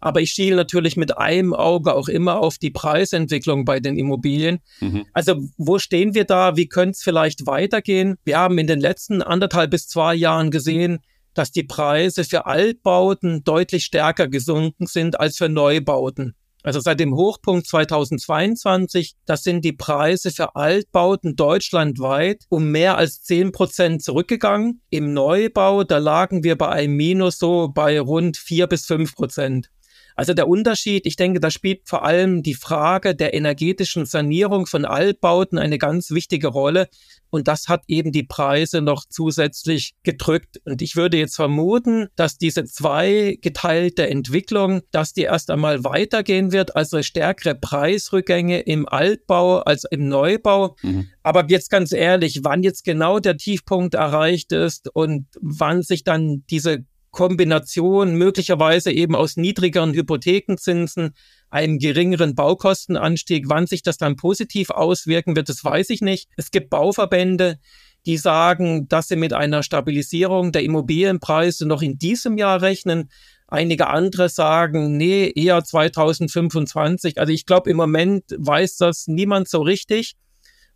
Aber 0.00 0.20
ich 0.20 0.30
schiele 0.30 0.56
natürlich 0.56 0.96
mit 0.96 1.16
einem 1.18 1.54
Auge 1.54 1.94
auch 1.94 2.08
immer 2.08 2.40
auf 2.40 2.58
die 2.58 2.70
Preisentwicklung 2.70 3.64
bei 3.64 3.80
den 3.80 3.96
Immobilien. 3.96 4.60
Mhm. 4.80 5.06
Also 5.12 5.36
wo 5.56 5.78
stehen 5.78 6.14
wir 6.14 6.24
da? 6.24 6.56
Wie 6.56 6.68
könnte 6.68 6.92
es 6.92 7.02
vielleicht 7.02 7.46
weitergehen? 7.46 8.16
Wir 8.24 8.38
haben 8.38 8.58
in 8.58 8.66
den 8.66 8.80
letzten 8.80 9.22
anderthalb 9.22 9.70
bis 9.70 9.88
zwei 9.88 10.14
Jahren 10.14 10.50
gesehen, 10.50 11.00
dass 11.34 11.52
die 11.52 11.62
Preise 11.62 12.24
für 12.24 12.46
Altbauten 12.46 13.44
deutlich 13.44 13.84
stärker 13.84 14.28
gesunken 14.28 14.86
sind 14.86 15.20
als 15.20 15.36
für 15.36 15.48
Neubauten. 15.48 16.34
Also 16.62 16.80
seit 16.80 17.00
dem 17.00 17.14
Hochpunkt 17.14 17.66
2022, 17.66 19.14
das 19.24 19.42
sind 19.42 19.64
die 19.64 19.72
Preise 19.72 20.30
für 20.30 20.56
Altbauten 20.56 21.34
deutschlandweit 21.34 22.44
um 22.50 22.70
mehr 22.70 22.98
als 22.98 23.22
10 23.22 23.52
Prozent 23.52 24.02
zurückgegangen. 24.02 24.82
Im 24.90 25.14
Neubau, 25.14 25.84
da 25.84 25.96
lagen 25.96 26.44
wir 26.44 26.58
bei 26.58 26.68
einem 26.68 26.96
Minus 26.96 27.38
so 27.38 27.70
bei 27.72 27.98
rund 27.98 28.36
4 28.36 28.66
bis 28.66 28.84
5 28.84 29.14
Prozent. 29.14 29.70
Also 30.20 30.34
der 30.34 30.48
Unterschied, 30.48 31.06
ich 31.06 31.16
denke, 31.16 31.40
da 31.40 31.50
spielt 31.50 31.88
vor 31.88 32.04
allem 32.04 32.42
die 32.42 32.52
Frage 32.52 33.14
der 33.14 33.32
energetischen 33.32 34.04
Sanierung 34.04 34.66
von 34.66 34.84
Altbauten 34.84 35.56
eine 35.56 35.78
ganz 35.78 36.10
wichtige 36.10 36.48
Rolle. 36.48 36.88
Und 37.30 37.48
das 37.48 37.68
hat 37.68 37.84
eben 37.88 38.12
die 38.12 38.24
Preise 38.24 38.82
noch 38.82 39.06
zusätzlich 39.08 39.94
gedrückt. 40.02 40.60
Und 40.66 40.82
ich 40.82 40.94
würde 40.94 41.16
jetzt 41.16 41.36
vermuten, 41.36 42.08
dass 42.16 42.36
diese 42.36 42.64
zweigeteilte 42.64 44.10
Entwicklung, 44.10 44.82
dass 44.90 45.14
die 45.14 45.22
erst 45.22 45.48
einmal 45.50 45.84
weitergehen 45.84 46.52
wird, 46.52 46.76
also 46.76 47.02
stärkere 47.02 47.54
Preisrückgänge 47.54 48.60
im 48.60 48.86
Altbau 48.86 49.60
als 49.60 49.84
im 49.90 50.06
Neubau. 50.08 50.76
Mhm. 50.82 51.08
Aber 51.22 51.48
jetzt 51.48 51.70
ganz 51.70 51.92
ehrlich, 51.92 52.40
wann 52.42 52.62
jetzt 52.62 52.84
genau 52.84 53.20
der 53.20 53.38
Tiefpunkt 53.38 53.94
erreicht 53.94 54.52
ist 54.52 54.94
und 54.94 55.28
wann 55.40 55.82
sich 55.82 56.04
dann 56.04 56.44
diese 56.50 56.84
Kombination 57.10 58.14
möglicherweise 58.14 58.92
eben 58.92 59.14
aus 59.14 59.36
niedrigeren 59.36 59.92
Hypothekenzinsen, 59.94 61.14
einem 61.50 61.78
geringeren 61.78 62.34
Baukostenanstieg. 62.34 63.46
Wann 63.48 63.66
sich 63.66 63.82
das 63.82 63.98
dann 63.98 64.16
positiv 64.16 64.70
auswirken 64.70 65.36
wird, 65.36 65.48
das 65.48 65.64
weiß 65.64 65.90
ich 65.90 66.00
nicht. 66.00 66.28
Es 66.36 66.50
gibt 66.50 66.70
Bauverbände, 66.70 67.58
die 68.06 68.16
sagen, 68.16 68.88
dass 68.88 69.08
sie 69.08 69.16
mit 69.16 69.32
einer 69.32 69.62
Stabilisierung 69.62 70.52
der 70.52 70.62
Immobilienpreise 70.62 71.66
noch 71.66 71.82
in 71.82 71.98
diesem 71.98 72.38
Jahr 72.38 72.62
rechnen. 72.62 73.10
Einige 73.46 73.88
andere 73.88 74.28
sagen, 74.28 74.96
nee, 74.96 75.30
eher 75.34 75.64
2025. 75.64 77.18
Also 77.18 77.32
ich 77.32 77.46
glaube, 77.46 77.68
im 77.68 77.76
Moment 77.76 78.24
weiß 78.38 78.76
das 78.76 79.08
niemand 79.08 79.48
so 79.48 79.60
richtig. 79.62 80.14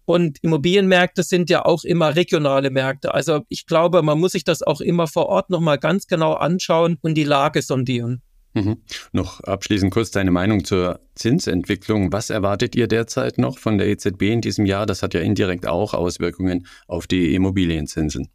Und 0.06 0.38
Immobilienmärkte 0.42 1.22
sind 1.22 1.50
ja 1.50 1.64
auch 1.64 1.84
immer 1.84 2.14
regionale 2.14 2.70
Märkte. 2.70 3.14
Also 3.14 3.40
ich 3.48 3.66
glaube, 3.66 4.02
man 4.02 4.18
muss 4.18 4.32
sich 4.32 4.44
das 4.44 4.62
auch 4.62 4.80
immer 4.80 5.06
vor 5.06 5.26
Ort 5.26 5.50
nochmal 5.50 5.78
ganz 5.78 6.06
genau 6.06 6.34
anschauen 6.34 6.98
und 7.00 7.14
die 7.14 7.24
Lage 7.24 7.62
sondieren. 7.62 8.22
Mhm. 8.54 8.76
Noch 9.12 9.40
abschließend 9.40 9.92
kurz 9.92 10.12
deine 10.12 10.30
Meinung 10.30 10.64
zur 10.64 11.00
Zinsentwicklung. 11.16 12.12
Was 12.12 12.30
erwartet 12.30 12.76
ihr 12.76 12.86
derzeit 12.86 13.36
noch 13.36 13.58
von 13.58 13.78
der 13.78 13.88
EZB 13.88 14.22
in 14.22 14.40
diesem 14.40 14.64
Jahr? 14.64 14.86
Das 14.86 15.02
hat 15.02 15.12
ja 15.12 15.20
indirekt 15.20 15.66
auch 15.66 15.92
Auswirkungen 15.92 16.66
auf 16.86 17.06
die 17.08 17.34
Immobilienzinsen. 17.34 18.28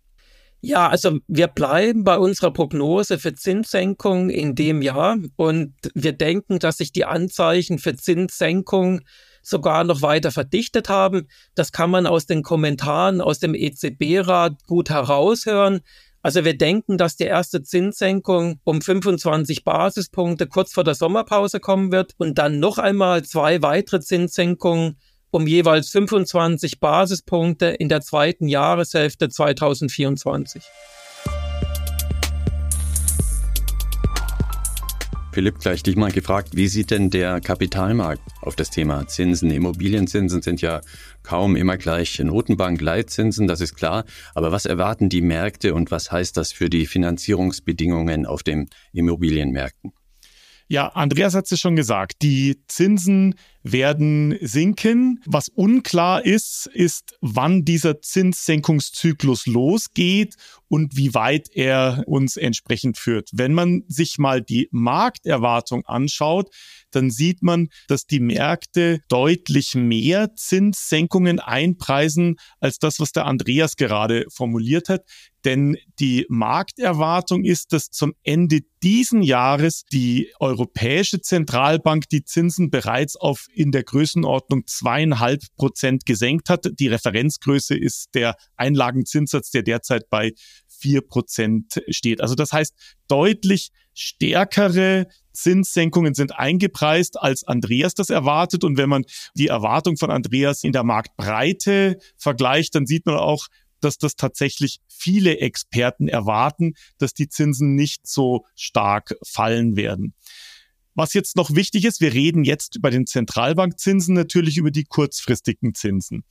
Ja, 0.62 0.90
also 0.90 1.20
wir 1.28 1.48
bleiben 1.48 2.04
bei 2.04 2.18
unserer 2.18 2.52
Prognose 2.52 3.18
für 3.18 3.34
Zinssenkung 3.34 4.30
in 4.30 4.56
dem 4.56 4.82
Jahr 4.82 5.18
und 5.38 5.74
wir 5.94 6.12
denken, 6.12 6.60
dass 6.60 6.78
sich 6.78 6.92
die 6.92 7.06
Anzeichen 7.06 7.80
für 7.80 7.96
Zinssenkung 7.96 9.00
sogar 9.42 9.84
noch 9.84 10.02
weiter 10.02 10.32
verdichtet 10.32 10.90
haben. 10.90 11.28
Das 11.56 11.72
kann 11.72 11.90
man 11.90 12.08
aus 12.08 12.26
den 12.26 12.44
Kommentaren 12.44 13.22
aus 13.22 13.40
dem 13.40 13.56
EZB-Rat 13.56 14.64
gut 14.66 14.90
heraushören. 14.90 15.82
Also 16.22 16.44
wir 16.44 16.58
denken, 16.58 16.98
dass 16.98 17.16
die 17.16 17.24
erste 17.24 17.64
Zinssenkung 17.64 18.60
um 18.66 18.82
25 18.82 19.64
Basispunkte 19.64 20.48
kurz 20.48 20.74
vor 20.74 20.84
der 20.84 20.96
Sommerpause 20.96 21.60
kommen 21.60 21.92
wird 21.92 22.14
und 22.18 22.38
dann 22.38 22.60
noch 22.60 22.78
einmal 22.78 23.24
zwei 23.24 23.62
weitere 23.62 24.02
Zinssenkungen 24.02 24.98
um 25.32 25.48
jeweils 25.48 25.90
25 25.90 26.80
Basispunkte 26.80 27.68
in 27.68 27.88
der 27.88 28.02
zweiten 28.02 28.48
Jahreshälfte 28.48 29.30
2024. 29.30 30.64
Philipp, 35.40 35.60
gleich 35.60 35.84
dich 35.84 35.96
mal 35.96 36.12
gefragt, 36.12 36.58
wie 36.58 36.68
sieht 36.68 36.92
denn 36.92 37.12
der 37.12 37.40
Kapitalmarkt 37.40 38.22
auf 38.42 38.58
das 38.58 38.72
Thema 38.72 39.08
Zinsen? 39.08 39.50
Immobilienzinsen 39.52 40.42
sind 40.42 40.60
ja 40.60 40.82
kaum 41.24 41.56
immer 41.56 41.78
gleich 41.78 42.20
Notenbank-Leitzinsen, 42.20 43.48
das 43.48 43.62
ist 43.62 43.74
klar. 43.74 44.04
Aber 44.36 44.52
was 44.52 44.66
erwarten 44.66 45.08
die 45.08 45.22
Märkte 45.22 45.74
und 45.74 45.92
was 45.92 46.12
heißt 46.12 46.36
das 46.36 46.52
für 46.52 46.70
die 46.70 46.86
Finanzierungsbedingungen 46.86 48.26
auf 48.26 48.44
den 48.44 48.70
Immobilienmärkten? 48.92 49.94
Ja, 50.68 50.90
Andreas 50.90 51.36
hat 51.36 51.50
es 51.50 51.58
schon 51.58 51.78
gesagt, 51.78 52.16
die 52.22 52.62
Zinsen 52.68 53.36
werden 53.64 54.38
sinken. 54.42 55.22
Was 55.26 55.50
unklar 55.50 56.26
ist, 56.26 56.70
ist, 56.74 57.18
wann 57.22 57.66
dieser 57.66 58.02
Zinssenkungszyklus 58.02 59.46
losgeht 59.46 60.36
und 60.68 60.96
wie 60.96 61.14
weit 61.14 61.50
er 61.54 62.04
uns 62.06 62.38
entsprechend 62.38 62.98
führt. 62.98 63.30
Wenn 63.34 63.54
man 63.54 63.84
sich 63.88 64.18
mal 64.18 64.42
die 64.42 64.70
Markterwartung 64.72 65.86
anschaut, 65.86 66.50
dann 66.92 67.12
sieht 67.12 67.44
man, 67.44 67.70
dass 67.88 68.06
die 68.06 68.20
Märkte 68.20 69.02
deutlich 69.10 69.76
mehr 69.76 70.36
Zinssenkungen 70.36 71.40
einpreisen 71.40 72.38
als 72.60 72.80
das, 72.80 73.00
was 73.00 73.12
der 73.12 73.26
Andreas 73.26 73.76
gerade 73.76 74.26
formuliert 74.30 74.90
hat. 74.90 75.04
Denn 75.46 75.78
die 76.00 76.26
Markterwartung 76.28 77.46
ist, 77.46 77.72
dass 77.72 77.92
zum 77.92 78.14
Ende 78.24 78.60
diesen 78.84 79.22
Jahres 79.22 79.84
die 79.92 80.32
Europäische 80.40 81.22
Zentralbank 81.22 82.10
die 82.10 82.26
Zinsen 82.26 82.70
bereits 82.70 83.16
auf 83.16 83.48
in 83.54 83.72
der 83.72 83.84
Größenordnung 83.84 84.66
zweieinhalb 84.68 85.44
Prozent 85.56 86.06
gesenkt 86.06 86.50
hat. 86.50 86.68
Die 86.80 86.88
Referenzgröße 86.88 87.78
ist 87.78 88.10
der 88.14 88.36
Einlagenzinssatz, 88.56 89.52
der 89.52 89.64
derzeit 89.64 90.10
bei 90.10 90.34
vier 90.68 91.02
Prozent 91.02 91.82
steht. 91.90 92.22
Also 92.22 92.36
das 92.36 92.54
heißt, 92.54 92.74
deutlich 93.08 93.70
stärkere 93.94 95.08
Zinssenkungen 95.34 96.14
sind 96.14 96.38
eingepreist, 96.38 97.20
als 97.20 97.44
Andreas 97.44 97.94
das 97.94 98.10
erwartet. 98.10 98.64
Und 98.64 98.78
wenn 98.78 98.90
man 98.90 99.04
die 99.36 99.48
Erwartung 99.48 99.98
von 99.98 100.10
Andreas 100.10 100.64
in 100.64 100.72
der 100.72 100.84
Marktbreite 100.84 101.98
vergleicht, 102.18 102.76
dann 102.76 102.86
sieht 102.86 103.06
man 103.06 103.16
auch, 103.16 103.48
dass 103.82 103.98
das 103.98 104.16
tatsächlich 104.16 104.80
viele 104.88 105.40
Experten 105.40 106.08
erwarten, 106.08 106.74
dass 106.98 107.14
die 107.14 107.30
Zinsen 107.30 107.76
nicht 107.76 108.08
so 108.08 108.46
stark 108.56 109.16
fallen 109.24 109.76
werden. 109.76 110.14
Was 110.96 111.14
jetzt 111.14 111.36
noch 111.36 111.56
wichtig 111.56 111.86
ist, 111.86 112.02
wir 112.02 112.14
reden 112.14 112.44
jetzt 112.44 112.82
bei 112.82 112.90
den 112.90 113.06
Zentralbankzinsen 113.06 114.16
natürlich 114.16 114.58
über 114.58 114.72
die 114.72 114.86
kurzfristigen 114.86 115.74
Zinsen. 115.74 116.24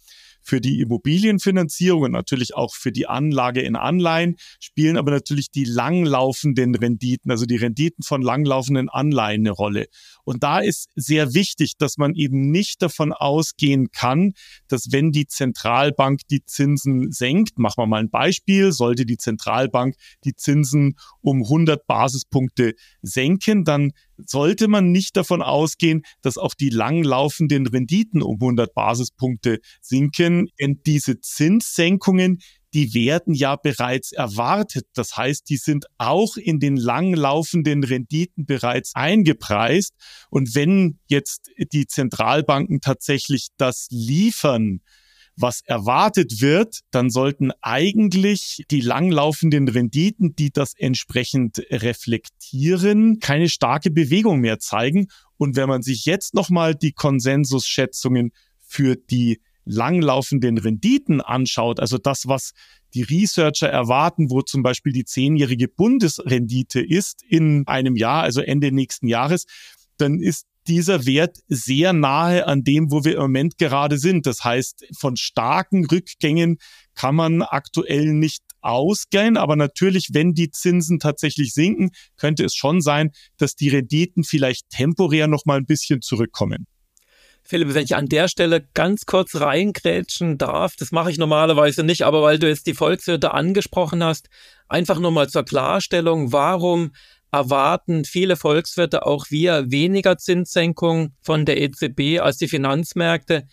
Für 0.42 0.60
die 0.60 0.80
Immobilienfinanzierung 0.80 2.02
und 2.02 2.12
natürlich 2.12 2.54
auch 2.54 2.74
für 2.74 2.92
die 2.92 3.06
Anlage 3.06 3.60
in 3.60 3.76
Anleihen 3.76 4.36
spielen 4.60 4.96
aber 4.96 5.10
natürlich 5.10 5.50
die 5.50 5.64
langlaufenden 5.64 6.74
Renditen, 6.74 7.30
also 7.30 7.44
die 7.44 7.56
Renditen 7.56 8.02
von 8.02 8.22
langlaufenden 8.22 8.88
Anleihen 8.88 9.42
eine 9.42 9.50
Rolle. 9.50 9.86
Und 10.24 10.42
da 10.42 10.58
ist 10.58 10.90
sehr 10.94 11.34
wichtig, 11.34 11.72
dass 11.78 11.96
man 11.96 12.14
eben 12.14 12.50
nicht 12.50 12.82
davon 12.82 13.12
ausgehen 13.12 13.90
kann, 13.90 14.32
dass 14.68 14.90
wenn 14.90 15.12
die 15.12 15.26
Zentralbank 15.26 16.20
die 16.30 16.44
Zinsen 16.44 17.10
senkt, 17.12 17.58
machen 17.58 17.82
wir 17.82 17.86
mal 17.86 18.00
ein 18.00 18.10
Beispiel, 18.10 18.72
sollte 18.72 19.06
die 19.06 19.18
Zentralbank 19.18 19.96
die 20.24 20.34
Zinsen 20.34 20.96
um 21.20 21.42
100 21.42 21.86
Basispunkte 21.86 22.74
senken, 23.02 23.64
dann 23.64 23.92
sollte 24.24 24.68
man 24.68 24.90
nicht 24.90 25.16
davon 25.16 25.42
ausgehen, 25.42 26.02
dass 26.22 26.38
auch 26.38 26.54
die 26.54 26.70
langlaufenden 26.70 27.66
Renditen 27.66 28.22
um 28.22 28.34
100 28.34 28.74
Basispunkte 28.74 29.60
sinken, 29.80 30.48
denn 30.60 30.80
diese 30.84 31.20
Zinssenkungen, 31.20 32.38
die 32.74 32.92
werden 32.94 33.34
ja 33.34 33.56
bereits 33.56 34.12
erwartet. 34.12 34.86
Das 34.94 35.16
heißt, 35.16 35.48
die 35.48 35.56
sind 35.56 35.86
auch 35.96 36.36
in 36.36 36.60
den 36.60 36.76
langlaufenden 36.76 37.82
Renditen 37.82 38.44
bereits 38.44 38.94
eingepreist. 38.94 39.94
Und 40.30 40.54
wenn 40.54 40.98
jetzt 41.06 41.50
die 41.72 41.86
Zentralbanken 41.86 42.80
tatsächlich 42.80 43.48
das 43.56 43.88
liefern, 43.90 44.80
was 45.40 45.60
erwartet 45.62 46.40
wird, 46.40 46.80
dann 46.90 47.10
sollten 47.10 47.52
eigentlich 47.62 48.64
die 48.70 48.80
langlaufenden 48.80 49.68
Renditen, 49.68 50.34
die 50.34 50.50
das 50.50 50.74
entsprechend 50.76 51.62
reflektieren, 51.70 53.20
keine 53.20 53.48
starke 53.48 53.90
Bewegung 53.90 54.40
mehr 54.40 54.58
zeigen. 54.58 55.08
Und 55.36 55.56
wenn 55.56 55.68
man 55.68 55.82
sich 55.82 56.04
jetzt 56.04 56.34
nochmal 56.34 56.74
die 56.74 56.92
Konsensusschätzungen 56.92 58.32
für 58.58 58.96
die 58.96 59.40
langlaufenden 59.64 60.58
Renditen 60.58 61.20
anschaut, 61.20 61.78
also 61.78 61.98
das, 61.98 62.26
was 62.26 62.52
die 62.94 63.02
Researcher 63.02 63.68
erwarten, 63.68 64.30
wo 64.30 64.42
zum 64.42 64.62
Beispiel 64.62 64.92
die 64.92 65.04
zehnjährige 65.04 65.68
Bundesrendite 65.68 66.80
ist 66.80 67.22
in 67.28 67.66
einem 67.66 67.96
Jahr, 67.96 68.22
also 68.22 68.40
Ende 68.40 68.72
nächsten 68.72 69.08
Jahres, 69.08 69.44
dann 69.98 70.20
ist 70.20 70.46
dieser 70.68 71.06
Wert 71.06 71.38
sehr 71.48 71.92
nahe 71.92 72.46
an 72.46 72.62
dem, 72.62 72.90
wo 72.92 73.04
wir 73.04 73.14
im 73.14 73.22
Moment 73.22 73.58
gerade 73.58 73.98
sind. 73.98 74.26
Das 74.26 74.44
heißt, 74.44 74.86
von 74.96 75.16
starken 75.16 75.86
Rückgängen 75.86 76.58
kann 76.94 77.14
man 77.14 77.42
aktuell 77.42 78.12
nicht 78.12 78.42
ausgehen. 78.60 79.36
Aber 79.36 79.56
natürlich, 79.56 80.10
wenn 80.12 80.34
die 80.34 80.50
Zinsen 80.50 80.98
tatsächlich 80.98 81.52
sinken, 81.52 81.90
könnte 82.16 82.44
es 82.44 82.54
schon 82.54 82.80
sein, 82.80 83.10
dass 83.36 83.54
die 83.54 83.68
Renditen 83.68 84.24
vielleicht 84.24 84.68
temporär 84.70 85.26
noch 85.26 85.44
mal 85.46 85.58
ein 85.58 85.66
bisschen 85.66 86.02
zurückkommen. 86.02 86.66
Philipp, 87.42 87.72
wenn 87.72 87.84
ich 87.84 87.96
an 87.96 88.10
der 88.10 88.28
Stelle 88.28 88.68
ganz 88.74 89.06
kurz 89.06 89.34
reingrätschen 89.34 90.36
darf, 90.36 90.76
das 90.76 90.92
mache 90.92 91.10
ich 91.10 91.16
normalerweise 91.16 91.82
nicht, 91.82 92.02
aber 92.02 92.20
weil 92.20 92.38
du 92.38 92.46
jetzt 92.46 92.66
die 92.66 92.74
Volkswirte 92.74 93.32
angesprochen 93.32 94.04
hast, 94.04 94.28
einfach 94.68 94.98
nur 94.98 95.12
mal 95.12 95.30
zur 95.30 95.46
Klarstellung, 95.46 96.30
warum 96.30 96.92
erwarten 97.30 98.04
viele 98.04 98.36
Volkswirte 98.36 99.06
auch 99.06 99.26
wir 99.30 99.70
weniger 99.70 100.16
Zinssenkung 100.18 101.12
von 101.20 101.44
der 101.44 101.60
EZB 101.60 102.20
als 102.20 102.38
die 102.38 102.48
Finanzmärkte. 102.48 103.46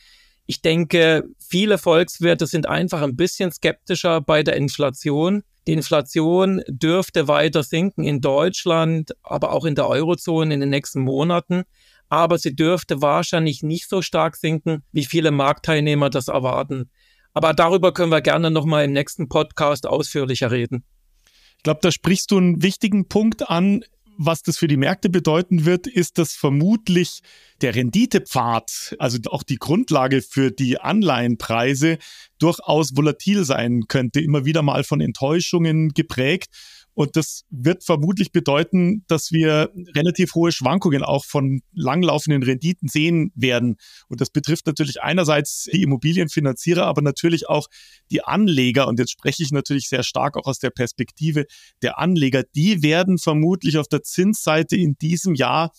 Ich 0.45 0.61
denke, 0.61 1.23
viele 1.39 1.77
Volkswirte 1.77 2.47
sind 2.47 2.67
einfach 2.67 3.01
ein 3.01 3.15
bisschen 3.15 3.51
skeptischer 3.51 4.21
bei 4.21 4.43
der 4.43 4.55
Inflation. 4.55 5.43
Die 5.67 5.73
Inflation 5.73 6.61
dürfte 6.67 7.27
weiter 7.27 7.63
sinken 7.63 8.03
in 8.03 8.21
Deutschland, 8.21 9.13
aber 9.23 9.51
auch 9.51 9.65
in 9.65 9.75
der 9.75 9.87
Eurozone 9.87 10.53
in 10.53 10.59
den 10.59 10.69
nächsten 10.69 11.01
Monaten. 11.01 11.63
Aber 12.07 12.37
sie 12.37 12.55
dürfte 12.55 13.01
wahrscheinlich 13.01 13.63
nicht 13.63 13.89
so 13.89 14.03
stark 14.03 14.35
sinken, 14.35 14.83
wie 14.91 15.05
viele 15.05 15.31
Marktteilnehmer 15.31 16.11
das 16.11 16.27
erwarten. 16.27 16.91
Aber 17.33 17.53
darüber 17.53 17.91
können 17.91 18.11
wir 18.11 18.21
gerne 18.21 18.51
nochmal 18.51 18.85
im 18.85 18.93
nächsten 18.93 19.27
Podcast 19.27 19.87
ausführlicher 19.87 20.51
reden 20.51 20.85
glaube, 21.65 21.79
da 21.81 21.91
sprichst 21.91 22.31
du 22.31 22.37
einen 22.37 22.61
wichtigen 22.61 23.09
Punkt 23.09 23.49
an. 23.49 23.83
Was 24.17 24.43
das 24.43 24.57
für 24.57 24.67
die 24.67 24.77
Märkte 24.77 25.09
bedeuten 25.09 25.65
wird, 25.65 25.87
ist, 25.87 26.17
dass 26.17 26.31
vermutlich 26.31 27.19
der 27.59 27.75
Renditepfad, 27.75 28.95
also 28.97 29.17
auch 29.29 29.43
die 29.43 29.57
Grundlage 29.57 30.21
für 30.21 30.51
die 30.51 30.79
Anleihenpreise, 30.79 31.97
durchaus 32.39 32.95
volatil 32.95 33.43
sein 33.43 33.87
könnte, 33.89 34.21
immer 34.21 34.45
wieder 34.45 34.61
mal 34.61 34.85
von 34.85 35.01
Enttäuschungen 35.01 35.89
geprägt. 35.89 36.47
Und 36.95 37.17
das 37.17 37.43
wird 37.49 37.83
vermutlich 37.83 38.31
bedeuten, 38.31 39.03
dass 39.07 39.31
wir 39.31 39.69
relativ 39.95 40.33
hohe 40.33 40.51
Schwankungen 40.51 41.03
auch 41.03 41.25
von 41.25 41.61
langlaufenden 41.73 42.41
Renditen 42.41 42.87
sehen 42.87 43.31
werden. 43.35 43.75
Und 44.07 44.21
das 44.21 44.29
betrifft 44.29 44.65
natürlich 44.65 45.01
einerseits 45.01 45.67
die 45.71 45.83
Immobilienfinanzierer, 45.83 46.85
aber 46.85 47.01
natürlich 47.01 47.49
auch 47.49 47.67
die 48.11 48.23
Anleger. 48.23 48.87
Und 48.87 48.97
jetzt 48.97 49.11
spreche 49.11 49.43
ich 49.43 49.51
natürlich 49.51 49.89
sehr 49.89 50.03
stark 50.03 50.37
auch 50.37 50.45
aus 50.45 50.59
der 50.59 50.69
Perspektive 50.69 51.45
der 51.81 51.99
Anleger. 51.99 52.43
Die 52.55 52.81
werden 52.81 53.17
vermutlich 53.17 53.77
auf 53.77 53.89
der 53.89 54.01
Zinsseite 54.01 54.77
in 54.77 54.97
diesem 54.97 55.35
Jahr 55.35 55.71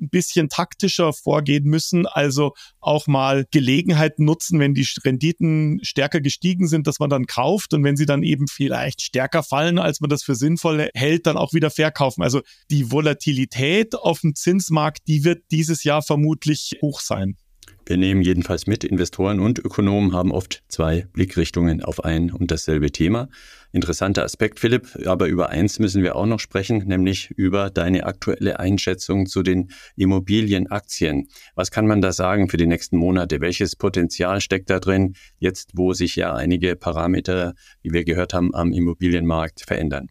ein 0.00 0.08
bisschen 0.08 0.48
taktischer 0.48 1.12
vorgehen 1.12 1.64
müssen, 1.64 2.06
also 2.06 2.54
auch 2.80 3.06
mal 3.06 3.46
Gelegenheiten 3.50 4.24
nutzen, 4.24 4.58
wenn 4.60 4.74
die 4.74 4.86
Renditen 5.04 5.80
stärker 5.82 6.20
gestiegen 6.20 6.68
sind, 6.68 6.86
dass 6.86 6.98
man 6.98 7.10
dann 7.10 7.26
kauft 7.26 7.74
und 7.74 7.84
wenn 7.84 7.96
sie 7.96 8.06
dann 8.06 8.22
eben 8.22 8.48
vielleicht 8.48 9.02
stärker 9.02 9.42
fallen, 9.42 9.78
als 9.78 10.00
man 10.00 10.10
das 10.10 10.22
für 10.22 10.34
sinnvoll 10.34 10.88
hält, 10.94 11.26
dann 11.26 11.36
auch 11.36 11.52
wieder 11.52 11.70
verkaufen. 11.70 12.22
Also 12.22 12.40
die 12.70 12.90
Volatilität 12.90 13.94
auf 13.94 14.20
dem 14.20 14.34
Zinsmarkt, 14.34 15.06
die 15.06 15.24
wird 15.24 15.44
dieses 15.50 15.84
Jahr 15.84 16.02
vermutlich 16.02 16.72
hoch 16.82 17.00
sein. 17.00 17.36
Wir 17.86 17.96
nehmen 17.96 18.22
jedenfalls 18.22 18.66
mit, 18.66 18.84
Investoren 18.84 19.40
und 19.40 19.58
Ökonomen 19.58 20.12
haben 20.12 20.32
oft 20.32 20.62
zwei 20.68 21.06
Blickrichtungen 21.12 21.82
auf 21.82 22.04
ein 22.04 22.30
und 22.30 22.50
dasselbe 22.50 22.92
Thema. 22.92 23.28
Interessanter 23.72 24.24
Aspekt, 24.24 24.60
Philipp, 24.60 24.88
aber 25.06 25.26
über 25.26 25.50
eins 25.50 25.78
müssen 25.78 26.02
wir 26.02 26.16
auch 26.16 26.26
noch 26.26 26.40
sprechen, 26.40 26.84
nämlich 26.86 27.30
über 27.30 27.70
deine 27.70 28.04
aktuelle 28.04 28.58
Einschätzung 28.58 29.26
zu 29.26 29.42
den 29.42 29.70
Immobilienaktien. 29.96 31.28
Was 31.54 31.70
kann 31.70 31.86
man 31.86 32.00
da 32.00 32.12
sagen 32.12 32.48
für 32.48 32.56
die 32.56 32.66
nächsten 32.66 32.96
Monate? 32.96 33.40
Welches 33.40 33.76
Potenzial 33.76 34.40
steckt 34.40 34.70
da 34.70 34.78
drin, 34.78 35.14
jetzt 35.38 35.70
wo 35.74 35.92
sich 35.92 36.16
ja 36.16 36.34
einige 36.34 36.76
Parameter, 36.76 37.54
wie 37.82 37.92
wir 37.92 38.04
gehört 38.04 38.34
haben, 38.34 38.54
am 38.54 38.72
Immobilienmarkt 38.72 39.62
verändern? 39.62 40.08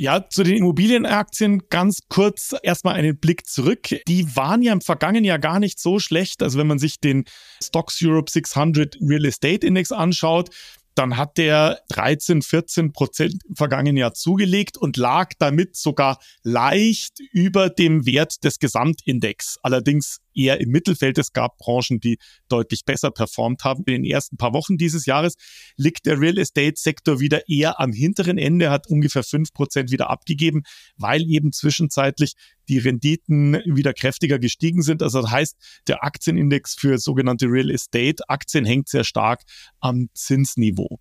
Ja, 0.00 0.26
zu 0.30 0.44
den 0.44 0.56
Immobilienaktien 0.56 1.64
ganz 1.68 1.98
kurz 2.08 2.56
erstmal 2.62 2.94
einen 2.94 3.18
Blick 3.18 3.46
zurück. 3.46 3.88
Die 4.08 4.34
waren 4.34 4.62
ja 4.62 4.72
im 4.72 4.80
vergangenen 4.80 5.24
Jahr 5.24 5.38
gar 5.38 5.60
nicht 5.60 5.78
so 5.78 5.98
schlecht. 5.98 6.42
Also 6.42 6.58
wenn 6.58 6.66
man 6.66 6.78
sich 6.78 7.00
den 7.00 7.26
Stocks 7.62 7.98
Europe 8.02 8.30
600 8.30 8.96
Real 9.02 9.26
Estate 9.26 9.66
Index 9.66 9.92
anschaut, 9.92 10.48
dann 10.94 11.18
hat 11.18 11.36
der 11.36 11.82
13, 11.90 12.40
14 12.40 12.92
Prozent 12.94 13.42
im 13.46 13.56
vergangenen 13.56 13.98
Jahr 13.98 14.14
zugelegt 14.14 14.78
und 14.78 14.96
lag 14.96 15.34
damit 15.38 15.76
sogar 15.76 16.18
leicht 16.44 17.20
über 17.32 17.68
dem 17.68 18.06
Wert 18.06 18.42
des 18.42 18.58
Gesamtindex. 18.58 19.58
Allerdings 19.62 20.20
eher 20.34 20.60
im 20.60 20.70
Mittelfeld. 20.70 21.18
Es 21.18 21.32
gab 21.32 21.58
Branchen, 21.58 22.00
die 22.00 22.18
deutlich 22.48 22.84
besser 22.84 23.10
performt 23.10 23.64
haben. 23.64 23.84
In 23.86 24.02
den 24.02 24.04
ersten 24.04 24.36
paar 24.36 24.52
Wochen 24.52 24.76
dieses 24.76 25.06
Jahres 25.06 25.34
liegt 25.76 26.06
der 26.06 26.20
Real 26.20 26.38
Estate 26.38 26.74
Sektor 26.76 27.20
wieder 27.20 27.48
eher 27.48 27.80
am 27.80 27.92
hinteren 27.92 28.38
Ende, 28.38 28.70
hat 28.70 28.86
ungefähr 28.88 29.22
fünf 29.22 29.52
Prozent 29.52 29.90
wieder 29.90 30.10
abgegeben, 30.10 30.62
weil 30.96 31.22
eben 31.22 31.52
zwischenzeitlich 31.52 32.34
die 32.68 32.78
Renditen 32.78 33.54
wieder 33.66 33.92
kräftiger 33.92 34.38
gestiegen 34.38 34.82
sind. 34.82 35.02
Also 35.02 35.22
das 35.22 35.30
heißt, 35.30 35.56
der 35.88 36.04
Aktienindex 36.04 36.74
für 36.74 36.98
sogenannte 36.98 37.46
Real 37.46 37.70
Estate 37.70 38.28
Aktien 38.28 38.64
hängt 38.64 38.88
sehr 38.88 39.04
stark 39.04 39.42
am 39.80 40.08
Zinsniveau. 40.14 41.00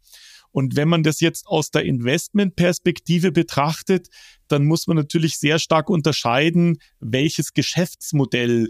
Und 0.52 0.76
wenn 0.76 0.88
man 0.88 1.04
das 1.04 1.20
jetzt 1.20 1.48
aus 1.48 1.70
der 1.70 1.86
Investmentperspektive 1.86 3.32
betrachtet, 3.32 4.08
dann 4.48 4.66
muss 4.66 4.88
man 4.88 4.98
natürlich 4.98 5.38
sehr 5.38 5.60
stark 5.60 5.90
unterscheiden, 5.90 6.80
welches 7.00 7.54
Geschäftsmodell 7.54 8.70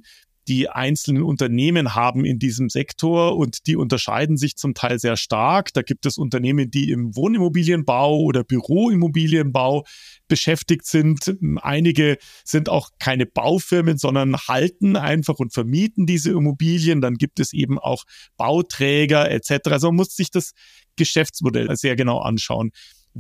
die 0.50 0.68
einzelnen 0.68 1.22
Unternehmen 1.22 1.94
haben 1.94 2.26
in 2.26 2.40
diesem 2.40 2.70
Sektor 2.70 3.38
und 3.38 3.68
die 3.68 3.76
unterscheiden 3.76 4.36
sich 4.36 4.56
zum 4.58 4.74
Teil 4.74 4.98
sehr 4.98 5.16
stark. 5.16 5.72
Da 5.74 5.84
gibt 5.84 6.08
es 6.08 6.18
Unternehmen, 6.18 6.72
die 6.72 6.90
im 6.90 7.16
Wohnimmobilienbau 7.16 8.20
oder 8.20 8.44
Büroimmobilienbau 8.44 9.86
beschäftigt 10.28 10.88
sind. 10.88 11.36
Einige 11.62 12.18
sind 12.44 12.68
auch 12.68 12.90
keine 12.98 13.28
Baufirmen, 13.28 14.00
sondern 14.00 14.36
halten 14.38 14.96
einfach 14.96 15.36
und 15.38 15.54
vermieten 15.54 16.08
diese 16.08 16.32
Immobilien. 16.32 17.00
Dann 17.00 17.16
gibt 17.16 17.40
es 17.40 17.54
eben 17.54 17.78
auch 17.78 18.06
Bauträger 18.36 19.30
etc. 19.30 19.70
Also 19.70 19.88
man 19.90 19.98
muss 19.98 20.16
sich 20.16 20.32
das 20.32 20.54
Geschäftsmodell 20.96 21.74
sehr 21.78 21.96
genau 21.96 22.20
anschauen. 22.20 22.72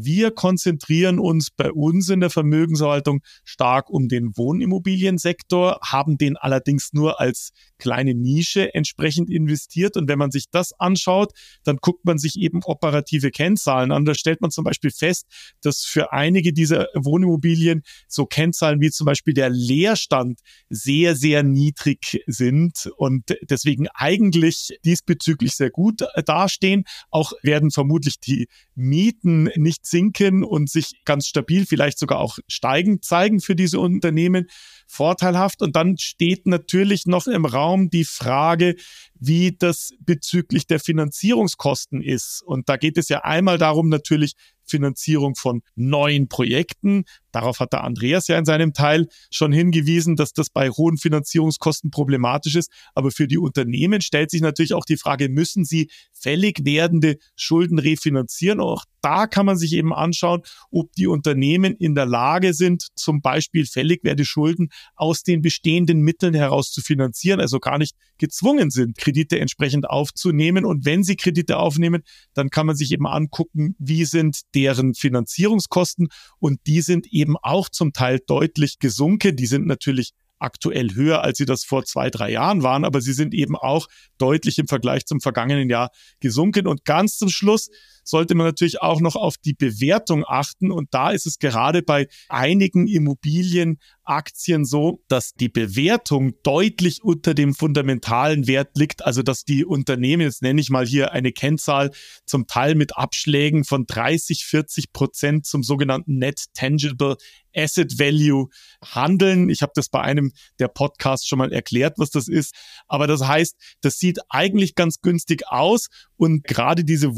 Wir 0.01 0.31
konzentrieren 0.31 1.19
uns 1.19 1.49
bei 1.51 1.71
uns 1.73 2.07
in 2.07 2.21
der 2.21 2.29
Vermögensverwaltung 2.29 3.21
stark 3.43 3.89
um 3.89 4.07
den 4.07 4.37
Wohnimmobiliensektor, 4.37 5.79
haben 5.83 6.17
den 6.17 6.37
allerdings 6.37 6.93
nur 6.93 7.19
als 7.19 7.51
kleine 7.79 8.13
Nische 8.13 8.73
entsprechend 8.73 9.29
investiert. 9.29 9.97
Und 9.97 10.07
wenn 10.07 10.19
man 10.19 10.31
sich 10.31 10.45
das 10.51 10.71
anschaut, 10.79 11.33
dann 11.63 11.77
guckt 11.77 12.05
man 12.05 12.17
sich 12.17 12.37
eben 12.37 12.63
operative 12.63 13.31
Kennzahlen 13.31 13.91
an. 13.91 14.05
Da 14.05 14.13
stellt 14.13 14.39
man 14.39 14.51
zum 14.51 14.63
Beispiel 14.63 14.91
fest, 14.91 15.25
dass 15.61 15.83
für 15.83 16.13
einige 16.13 16.53
dieser 16.53 16.87
Wohnimmobilien 16.95 17.81
so 18.07 18.25
Kennzahlen 18.25 18.79
wie 18.79 18.91
zum 18.91 19.05
Beispiel 19.05 19.33
der 19.33 19.49
Leerstand 19.49 20.39
sehr, 20.69 21.15
sehr 21.15 21.43
niedrig 21.43 22.23
sind 22.27 22.89
und 22.95 23.35
deswegen 23.49 23.87
eigentlich 23.93 24.77
diesbezüglich 24.85 25.55
sehr 25.55 25.71
gut 25.71 26.03
dastehen. 26.25 26.85
Auch 27.09 27.33
werden 27.43 27.71
vermutlich 27.71 28.19
die 28.19 28.47
Mieten 28.75 29.49
nicht 29.55 29.85
sinken 29.89 30.43
und 30.43 30.69
sich 30.69 30.91
ganz 31.05 31.27
stabil, 31.27 31.65
vielleicht 31.65 31.99
sogar 31.99 32.19
auch 32.19 32.37
steigend 32.47 33.03
zeigen 33.03 33.39
für 33.39 33.55
diese 33.55 33.79
Unternehmen 33.79 34.47
vorteilhaft. 34.87 35.61
Und 35.61 35.75
dann 35.75 35.97
steht 35.97 36.47
natürlich 36.47 37.05
noch 37.05 37.27
im 37.27 37.45
Raum 37.45 37.89
die 37.89 38.05
Frage, 38.05 38.75
wie 39.19 39.55
das 39.57 39.91
bezüglich 39.99 40.67
der 40.67 40.79
Finanzierungskosten 40.79 42.01
ist. 42.01 42.41
Und 42.45 42.69
da 42.69 42.77
geht 42.77 42.97
es 42.97 43.09
ja 43.09 43.19
einmal 43.19 43.57
darum, 43.57 43.89
natürlich 43.89 44.33
Finanzierung 44.69 45.35
von 45.35 45.61
neuen 45.75 46.29
Projekten. 46.29 47.03
Darauf 47.31 47.59
hat 47.59 47.73
der 47.73 47.83
Andreas 47.83 48.27
ja 48.27 48.37
in 48.37 48.45
seinem 48.45 48.73
Teil 48.73 49.07
schon 49.29 49.51
hingewiesen, 49.51 50.15
dass 50.15 50.33
das 50.33 50.49
bei 50.49 50.69
hohen 50.69 50.97
Finanzierungskosten 50.97 51.91
problematisch 51.91 52.55
ist. 52.55 52.71
Aber 52.95 53.11
für 53.11 53.27
die 53.27 53.37
Unternehmen 53.37 54.01
stellt 54.01 54.31
sich 54.31 54.41
natürlich 54.41 54.73
auch 54.73 54.85
die 54.85 54.97
Frage, 54.97 55.29
müssen 55.29 55.65
sie 55.65 55.89
fällig 56.11 56.61
werdende 56.63 57.17
Schulden 57.35 57.79
refinanzieren? 57.79 58.59
Auch 58.59 58.85
da 59.01 59.27
kann 59.27 59.45
man 59.45 59.57
sich 59.57 59.73
eben 59.73 59.93
anschauen, 59.93 60.41
ob 60.71 60.91
die 60.93 61.07
Unternehmen 61.07 61.75
in 61.75 61.95
der 61.95 62.05
Lage 62.05 62.53
sind, 62.53 62.87
zum 62.95 63.21
Beispiel 63.21 63.65
fällig 63.65 64.03
werdende 64.03 64.25
Schulden 64.25 64.69
aus 64.95 65.23
den 65.23 65.41
bestehenden 65.41 66.01
Mitteln 66.01 66.33
heraus 66.33 66.71
zu 66.71 66.81
finanzieren, 66.81 67.39
also 67.39 67.59
gar 67.59 67.77
nicht 67.77 67.95
gezwungen 68.17 68.69
sind, 68.69 68.97
Kredite 68.97 69.39
entsprechend 69.39 69.89
aufzunehmen. 69.89 70.65
Und 70.65 70.85
wenn 70.85 71.03
sie 71.03 71.15
Kredite 71.15 71.57
aufnehmen, 71.57 72.03
dann 72.33 72.49
kann 72.49 72.65
man 72.65 72.75
sich 72.75 72.91
eben 72.91 73.07
angucken, 73.07 73.75
wie 73.79 74.05
sind 74.05 74.41
deren 74.59 74.93
Finanzierungskosten 74.93 76.09
und 76.39 76.59
die 76.67 76.81
sind 76.81 77.07
eben 77.07 77.37
auch 77.37 77.69
zum 77.69 77.93
Teil 77.93 78.19
deutlich 78.25 78.79
gesunken. 78.79 79.35
Die 79.35 79.45
sind 79.45 79.65
natürlich 79.67 80.11
aktuell 80.39 80.95
höher, 80.95 81.21
als 81.21 81.37
sie 81.37 81.45
das 81.45 81.63
vor 81.63 81.85
zwei, 81.85 82.09
drei 82.09 82.31
Jahren 82.31 82.63
waren, 82.63 82.85
aber 82.85 83.01
sie 83.01 83.13
sind 83.13 83.33
eben 83.33 83.55
auch 83.55 83.87
deutlich 84.17 84.57
im 84.57 84.67
Vergleich 84.67 85.05
zum 85.05 85.21
vergangenen 85.21 85.69
Jahr 85.69 85.91
gesunken. 86.19 86.67
Und 86.67 86.85
ganz 86.85 87.17
zum 87.17 87.29
Schluss 87.29 87.69
sollte 88.09 88.35
man 88.35 88.47
natürlich 88.47 88.81
auch 88.81 89.01
noch 89.01 89.15
auf 89.15 89.37
die 89.37 89.53
Bewertung 89.53 90.25
achten. 90.27 90.71
Und 90.71 90.93
da 90.93 91.11
ist 91.11 91.25
es 91.25 91.39
gerade 91.39 91.81
bei 91.81 92.07
einigen 92.27 92.87
Immobilienaktien 92.87 94.65
so, 94.65 95.03
dass 95.07 95.33
die 95.33 95.49
Bewertung 95.49 96.33
deutlich 96.43 97.03
unter 97.03 97.33
dem 97.33 97.53
fundamentalen 97.53 98.47
Wert 98.47 98.77
liegt. 98.77 99.05
Also 99.05 99.23
dass 99.23 99.43
die 99.43 99.65
Unternehmen, 99.65 100.23
jetzt 100.23 100.41
nenne 100.41 100.61
ich 100.61 100.69
mal 100.69 100.85
hier 100.85 101.11
eine 101.11 101.31
Kennzahl, 101.31 101.91
zum 102.25 102.47
Teil 102.47 102.75
mit 102.75 102.97
Abschlägen 102.97 103.63
von 103.63 103.85
30, 103.85 104.45
40 104.45 104.91
Prozent 104.91 105.45
zum 105.45 105.63
sogenannten 105.63 106.17
Net 106.17 106.45
Tangible 106.53 107.17
Asset 107.55 107.97
Value 107.99 108.47
handeln. 108.83 109.49
Ich 109.49 109.61
habe 109.61 109.71
das 109.75 109.89
bei 109.89 110.01
einem 110.01 110.31
der 110.59 110.67
Podcasts 110.67 111.27
schon 111.27 111.39
mal 111.39 111.51
erklärt, 111.51 111.95
was 111.97 112.09
das 112.09 112.27
ist. 112.27 112.53
Aber 112.87 113.07
das 113.07 113.27
heißt, 113.27 113.55
das 113.81 113.97
sieht 113.97 114.19
eigentlich 114.29 114.75
ganz 114.75 115.01
günstig 115.01 115.47
aus. 115.47 115.87
Und 116.15 116.43
gerade 116.43 116.83
diese 116.83 117.17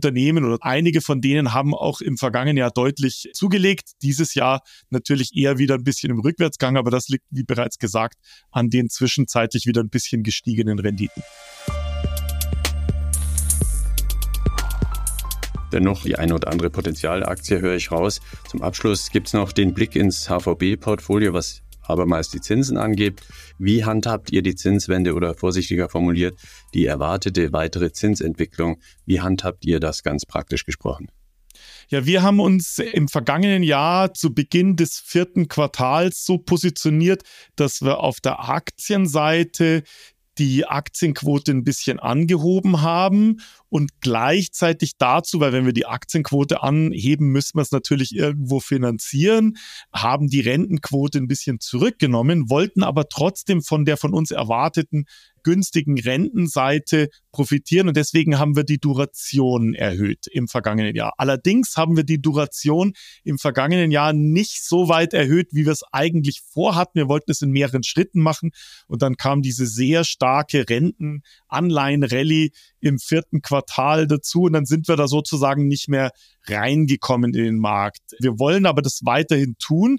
Wohnimmobilienunternehmen 0.00 0.44
oder 0.44 0.58
einige 0.60 1.00
von 1.00 1.20
denen 1.20 1.52
haben 1.52 1.74
auch 1.74 2.00
im 2.00 2.16
vergangenen 2.16 2.56
Jahr 2.56 2.70
deutlich 2.70 3.30
zugelegt. 3.32 3.90
Dieses 4.02 4.34
Jahr 4.34 4.62
natürlich 4.90 5.34
eher 5.34 5.58
wieder 5.58 5.74
ein 5.74 5.84
bisschen 5.84 6.10
im 6.10 6.20
Rückwärtsgang, 6.20 6.76
aber 6.76 6.90
das 6.90 7.08
liegt, 7.08 7.24
wie 7.30 7.44
bereits 7.44 7.78
gesagt, 7.78 8.16
an 8.50 8.70
den 8.70 8.88
zwischenzeitlich 8.88 9.66
wieder 9.66 9.82
ein 9.82 9.90
bisschen 9.90 10.22
gestiegenen 10.22 10.78
Renditen. 10.78 11.22
Dennoch 15.72 16.02
die 16.02 16.16
eine 16.16 16.34
oder 16.34 16.48
andere 16.48 16.68
Potenzialaktie 16.68 17.60
höre 17.60 17.76
ich 17.76 17.92
raus. 17.92 18.20
Zum 18.48 18.60
Abschluss 18.60 19.10
gibt 19.10 19.28
es 19.28 19.34
noch 19.34 19.52
den 19.52 19.72
Blick 19.72 19.94
ins 19.94 20.28
HVB-Portfolio, 20.28 21.32
was 21.32 21.62
abermals 21.90 22.30
die 22.30 22.40
Zinsen 22.40 22.76
angeht. 22.76 23.20
Wie 23.58 23.84
handhabt 23.84 24.32
ihr 24.32 24.42
die 24.42 24.54
Zinswende 24.54 25.14
oder 25.14 25.34
vorsichtiger 25.34 25.88
formuliert 25.88 26.38
die 26.74 26.86
erwartete 26.86 27.52
weitere 27.52 27.92
Zinsentwicklung? 27.92 28.80
Wie 29.06 29.20
handhabt 29.20 29.64
ihr 29.66 29.80
das 29.80 30.02
ganz 30.02 30.24
praktisch 30.24 30.64
gesprochen? 30.64 31.08
Ja, 31.88 32.06
wir 32.06 32.22
haben 32.22 32.40
uns 32.40 32.78
im 32.78 33.08
vergangenen 33.08 33.62
Jahr 33.62 34.14
zu 34.14 34.32
Beginn 34.32 34.76
des 34.76 34.98
vierten 34.98 35.48
Quartals 35.48 36.24
so 36.24 36.38
positioniert, 36.38 37.22
dass 37.56 37.82
wir 37.82 37.98
auf 37.98 38.20
der 38.20 38.48
Aktienseite 38.48 39.82
die 40.38 40.64
Aktienquote 40.66 41.52
ein 41.52 41.64
bisschen 41.64 41.98
angehoben 41.98 42.80
haben 42.80 43.40
Und 43.70 44.00
gleichzeitig 44.00 44.98
dazu, 44.98 45.40
weil 45.40 45.52
wenn 45.52 45.64
wir 45.64 45.72
die 45.72 45.86
Aktienquote 45.86 46.62
anheben, 46.62 47.28
müssen 47.28 47.56
wir 47.56 47.62
es 47.62 47.70
natürlich 47.70 48.14
irgendwo 48.14 48.60
finanzieren, 48.60 49.56
haben 49.92 50.28
die 50.28 50.40
Rentenquote 50.40 51.18
ein 51.18 51.28
bisschen 51.28 51.60
zurückgenommen, 51.60 52.50
wollten 52.50 52.82
aber 52.82 53.08
trotzdem 53.08 53.62
von 53.62 53.84
der 53.84 53.96
von 53.96 54.12
uns 54.12 54.32
erwarteten 54.32 55.06
günstigen 55.42 55.98
Rentenseite 55.98 57.08
profitieren 57.32 57.88
und 57.88 57.96
deswegen 57.96 58.38
haben 58.38 58.56
wir 58.56 58.64
die 58.64 58.78
Duration 58.78 59.74
erhöht 59.74 60.26
im 60.30 60.48
vergangenen 60.48 60.94
Jahr. 60.94 61.14
Allerdings 61.16 61.76
haben 61.76 61.96
wir 61.96 62.04
die 62.04 62.20
Duration 62.20 62.92
im 63.24 63.38
vergangenen 63.38 63.90
Jahr 63.90 64.12
nicht 64.12 64.64
so 64.64 64.88
weit 64.88 65.14
erhöht, 65.14 65.48
wie 65.52 65.64
wir 65.64 65.72
es 65.72 65.84
eigentlich 65.92 66.40
vorhatten. 66.52 66.98
Wir 66.98 67.08
wollten 67.08 67.30
es 67.30 67.42
in 67.42 67.50
mehreren 67.50 67.82
Schritten 67.82 68.20
machen 68.20 68.50
und 68.86 69.02
dann 69.02 69.16
kam 69.16 69.42
diese 69.42 69.66
sehr 69.66 70.04
starke 70.04 70.68
Rentenanleihen-Rallye 70.68 72.50
im 72.80 72.98
vierten 72.98 73.42
Quartal 73.42 74.06
dazu 74.06 74.42
und 74.42 74.52
dann 74.52 74.66
sind 74.66 74.88
wir 74.88 74.96
da 74.96 75.08
sozusagen 75.08 75.66
nicht 75.66 75.88
mehr 75.88 76.10
reingekommen 76.46 77.34
in 77.34 77.44
den 77.44 77.58
Markt. 77.58 78.02
Wir 78.18 78.38
wollen 78.38 78.66
aber 78.66 78.82
das 78.82 79.00
weiterhin 79.04 79.56
tun 79.58 79.98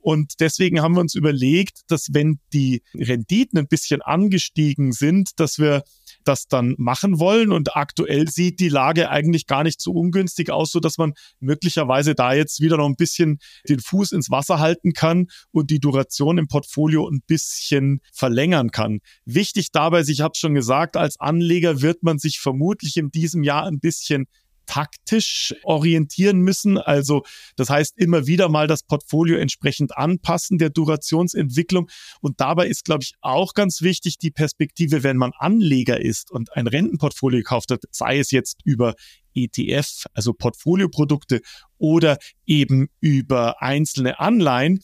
und 0.00 0.40
deswegen 0.40 0.80
haben 0.80 0.94
wir 0.94 1.00
uns 1.00 1.14
überlegt, 1.14 1.82
dass 1.88 2.08
wenn 2.12 2.40
die 2.52 2.82
Renditen 2.94 3.58
ein 3.58 3.68
bisschen 3.68 4.00
angestiegen 4.00 4.92
sind, 4.92 5.38
dass 5.38 5.58
wir 5.58 5.84
das 6.24 6.46
dann 6.46 6.74
machen 6.78 7.18
wollen. 7.18 7.52
Und 7.52 7.76
aktuell 7.76 8.28
sieht 8.28 8.60
die 8.60 8.68
Lage 8.68 9.10
eigentlich 9.10 9.46
gar 9.46 9.62
nicht 9.62 9.80
so 9.80 9.92
ungünstig 9.92 10.50
aus, 10.50 10.72
so 10.72 10.80
man 10.98 11.12
möglicherweise 11.40 12.14
da 12.14 12.32
jetzt 12.32 12.60
wieder 12.60 12.76
noch 12.76 12.86
ein 12.86 12.96
bisschen 12.96 13.38
den 13.68 13.80
Fuß 13.80 14.12
ins 14.12 14.30
Wasser 14.30 14.58
halten 14.58 14.92
kann 14.92 15.26
und 15.50 15.70
die 15.70 15.80
Duration 15.80 16.38
im 16.38 16.48
Portfolio 16.48 17.08
ein 17.08 17.22
bisschen 17.26 18.00
verlängern 18.12 18.70
kann. 18.70 19.00
Wichtig 19.24 19.72
dabei, 19.72 20.00
ich 20.00 20.20
habe 20.20 20.34
schon 20.36 20.54
gesagt, 20.54 20.96
als 20.96 21.18
Anleger 21.20 21.82
wird 21.82 22.02
man 22.02 22.18
sich 22.18 22.40
vermutlich 22.40 22.96
in 22.96 23.10
diesem 23.10 23.42
Jahr 23.42 23.66
ein 23.66 23.80
bisschen 23.80 24.26
taktisch 24.70 25.52
orientieren 25.64 26.38
müssen. 26.38 26.78
Also 26.78 27.24
das 27.56 27.70
heißt 27.70 27.98
immer 27.98 28.28
wieder 28.28 28.48
mal 28.48 28.68
das 28.68 28.84
Portfolio 28.84 29.36
entsprechend 29.36 29.96
anpassen 29.96 30.58
der 30.58 30.70
Durationsentwicklung. 30.70 31.90
Und 32.20 32.40
dabei 32.40 32.68
ist, 32.68 32.84
glaube 32.84 33.02
ich, 33.02 33.14
auch 33.20 33.54
ganz 33.54 33.82
wichtig 33.82 34.18
die 34.18 34.30
Perspektive, 34.30 35.02
wenn 35.02 35.16
man 35.16 35.32
Anleger 35.36 36.00
ist 36.00 36.30
und 36.30 36.56
ein 36.56 36.68
Rentenportfolio 36.68 37.40
gekauft 37.40 37.72
hat, 37.72 37.80
sei 37.90 38.20
es 38.20 38.30
jetzt 38.30 38.60
über 38.64 38.94
ETF, 39.34 40.06
also 40.14 40.34
Portfolioprodukte 40.34 41.40
oder 41.78 42.18
eben 42.46 42.90
über 43.00 43.60
einzelne 43.60 44.20
Anleihen, 44.20 44.80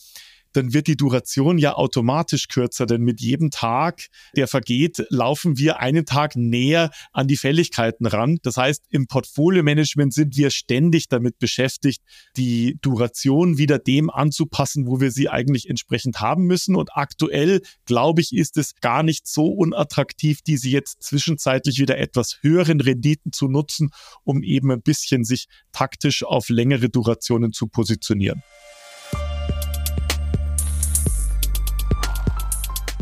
dann 0.57 0.73
wird 0.73 0.87
die 0.87 0.97
Duration 0.97 1.59
ja 1.59 1.75
automatisch 1.75 2.49
kürzer, 2.49 2.87
denn 2.87 3.03
mit 3.03 3.21
jedem 3.21 3.51
Tag, 3.51 4.07
der 4.35 4.49
vergeht, 4.49 5.05
laufen 5.11 5.59
wir 5.59 5.81
einen 5.81 6.07
Tag 6.07 6.37
näher 6.37 6.91
an 7.13 7.29
die 7.29 7.37
Fälligkeiten 7.37 8.07
ran. 8.07 8.39
Das 8.43 8.57
heißt, 8.57 8.85
im 8.89 9.07
Portfolio-Management 9.07 10.15
sind 10.15 10.37
wir 10.37 10.51
ständig 10.51 11.09
damit 11.09 11.39
beschäftigt, 11.39 12.03
die 12.37 12.79
Duration 12.81 13.59
wieder 13.59 13.79
dem 13.79 14.11
anzupassen, 14.11 14.87
wo 14.87 15.01
wir 15.01 15.11
sie 15.11 15.29
eigentlich 15.29 15.69
entsprechend 15.69 16.21
haben 16.21 16.45
müssen. 16.45 16.75
Und 16.75 16.97
aktuell, 16.97 17.61
glaube 17.85 18.21
ich, 18.21 18.35
ist 18.35 18.57
es 18.57 18.75
gar 18.81 19.03
nicht 19.03 19.27
so 19.27 19.47
unattraktiv, 19.47 20.41
diese 20.43 20.69
jetzt 20.69 21.03
zwischenzeitlich 21.03 21.79
wieder 21.79 21.99
etwas 21.99 22.39
höheren 22.41 22.81
Renditen 22.81 23.33
zu 23.33 23.49
nutzen, 23.49 23.91
um 24.25 24.43
eben 24.43 24.71
ein 24.71 24.83
bisschen 24.83 25.25
sich 25.25 25.47
taktisch 25.73 26.25
auf 26.25 26.49
längere 26.49 26.89
Durationen 26.89 27.53
zu 27.53 27.67
positionieren. 27.67 28.43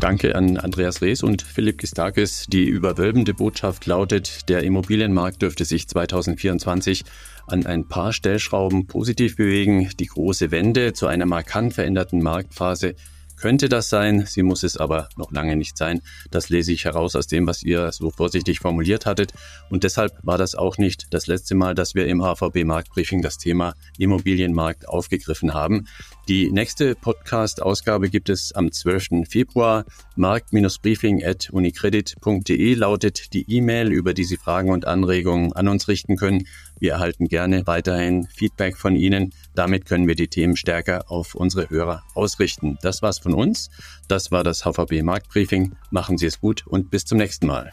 Danke 0.05 0.35
an 0.35 0.57
Andreas 0.57 1.01
Rees 1.01 1.23
und 1.23 1.41
Philipp 1.41 1.79
Gistakis. 1.79 2.45
Die 2.47 2.65
überwölbende 2.65 3.33
Botschaft 3.33 3.87
lautet, 3.87 4.47
der 4.49 4.61
Immobilienmarkt 4.61 5.41
dürfte 5.41 5.65
sich 5.65 5.87
2024 5.87 7.05
an 7.47 7.65
ein 7.65 7.87
paar 7.87 8.13
Stellschrauben 8.13 8.85
positiv 8.85 9.35
bewegen. 9.35 9.89
Die 9.99 10.05
große 10.05 10.51
Wende 10.51 10.93
zu 10.93 11.07
einer 11.07 11.25
markant 11.25 11.73
veränderten 11.73 12.21
Marktphase 12.21 12.93
könnte 13.37 13.69
das 13.69 13.89
sein, 13.89 14.25
sie 14.25 14.43
muss 14.43 14.63
es 14.63 14.77
aber 14.77 15.09
noch 15.17 15.31
lange 15.31 15.55
nicht 15.55 15.77
sein. 15.77 16.01
Das 16.31 16.49
lese 16.49 16.71
ich 16.71 16.85
heraus 16.85 17.15
aus 17.15 17.27
dem, 17.27 17.47
was 17.47 17.63
ihr 17.63 17.91
so 17.91 18.11
vorsichtig 18.11 18.59
formuliert 18.59 19.05
hattet. 19.05 19.33
Und 19.69 19.83
deshalb 19.83 20.13
war 20.23 20.37
das 20.37 20.55
auch 20.55 20.77
nicht 20.77 21.13
das 21.13 21.27
letzte 21.27 21.55
Mal, 21.55 21.75
dass 21.75 21.95
wir 21.95 22.07
im 22.07 22.21
HVB 22.21 22.63
Marktbriefing 22.63 23.21
das 23.21 23.37
Thema 23.37 23.75
Immobilienmarkt 23.97 24.87
aufgegriffen 24.87 25.53
haben. 25.53 25.87
Die 26.27 26.51
nächste 26.51 26.95
Podcast-Ausgabe 26.95 28.09
gibt 28.09 28.29
es 28.29 28.51
am 28.53 28.71
12. 28.71 29.27
Februar. 29.29 29.85
Markt-briefing 30.15 31.23
at 31.23 31.49
unicredit.de 31.51 32.73
lautet 32.73 33.33
die 33.33 33.45
E-Mail, 33.47 33.91
über 33.91 34.13
die 34.15 34.23
Sie 34.23 34.37
Fragen 34.37 34.71
und 34.71 34.85
Anregungen 34.85 35.53
an 35.53 35.67
uns 35.67 35.87
richten 35.87 36.15
können. 36.15 36.47
Wir 36.79 36.93
erhalten 36.93 37.27
gerne 37.27 37.65
weiterhin 37.65 38.27
Feedback 38.27 38.77
von 38.77 38.95
Ihnen. 38.95 39.33
Damit 39.53 39.85
können 39.85 40.07
wir 40.07 40.15
die 40.15 40.27
Themen 40.27 40.55
stärker 40.55 41.09
auf 41.09 41.35
unsere 41.35 41.69
Hörer 41.69 42.03
ausrichten. 42.13 42.77
Das 42.81 43.01
war's 43.01 43.19
von 43.19 43.33
uns. 43.33 43.69
Das 44.07 44.31
war 44.31 44.43
das 44.43 44.63
HVB 44.65 45.01
Marktbriefing. 45.03 45.75
Machen 45.91 46.17
Sie 46.17 46.25
es 46.25 46.39
gut 46.39 46.65
und 46.67 46.91
bis 46.91 47.05
zum 47.05 47.17
nächsten 47.17 47.47
Mal. 47.47 47.71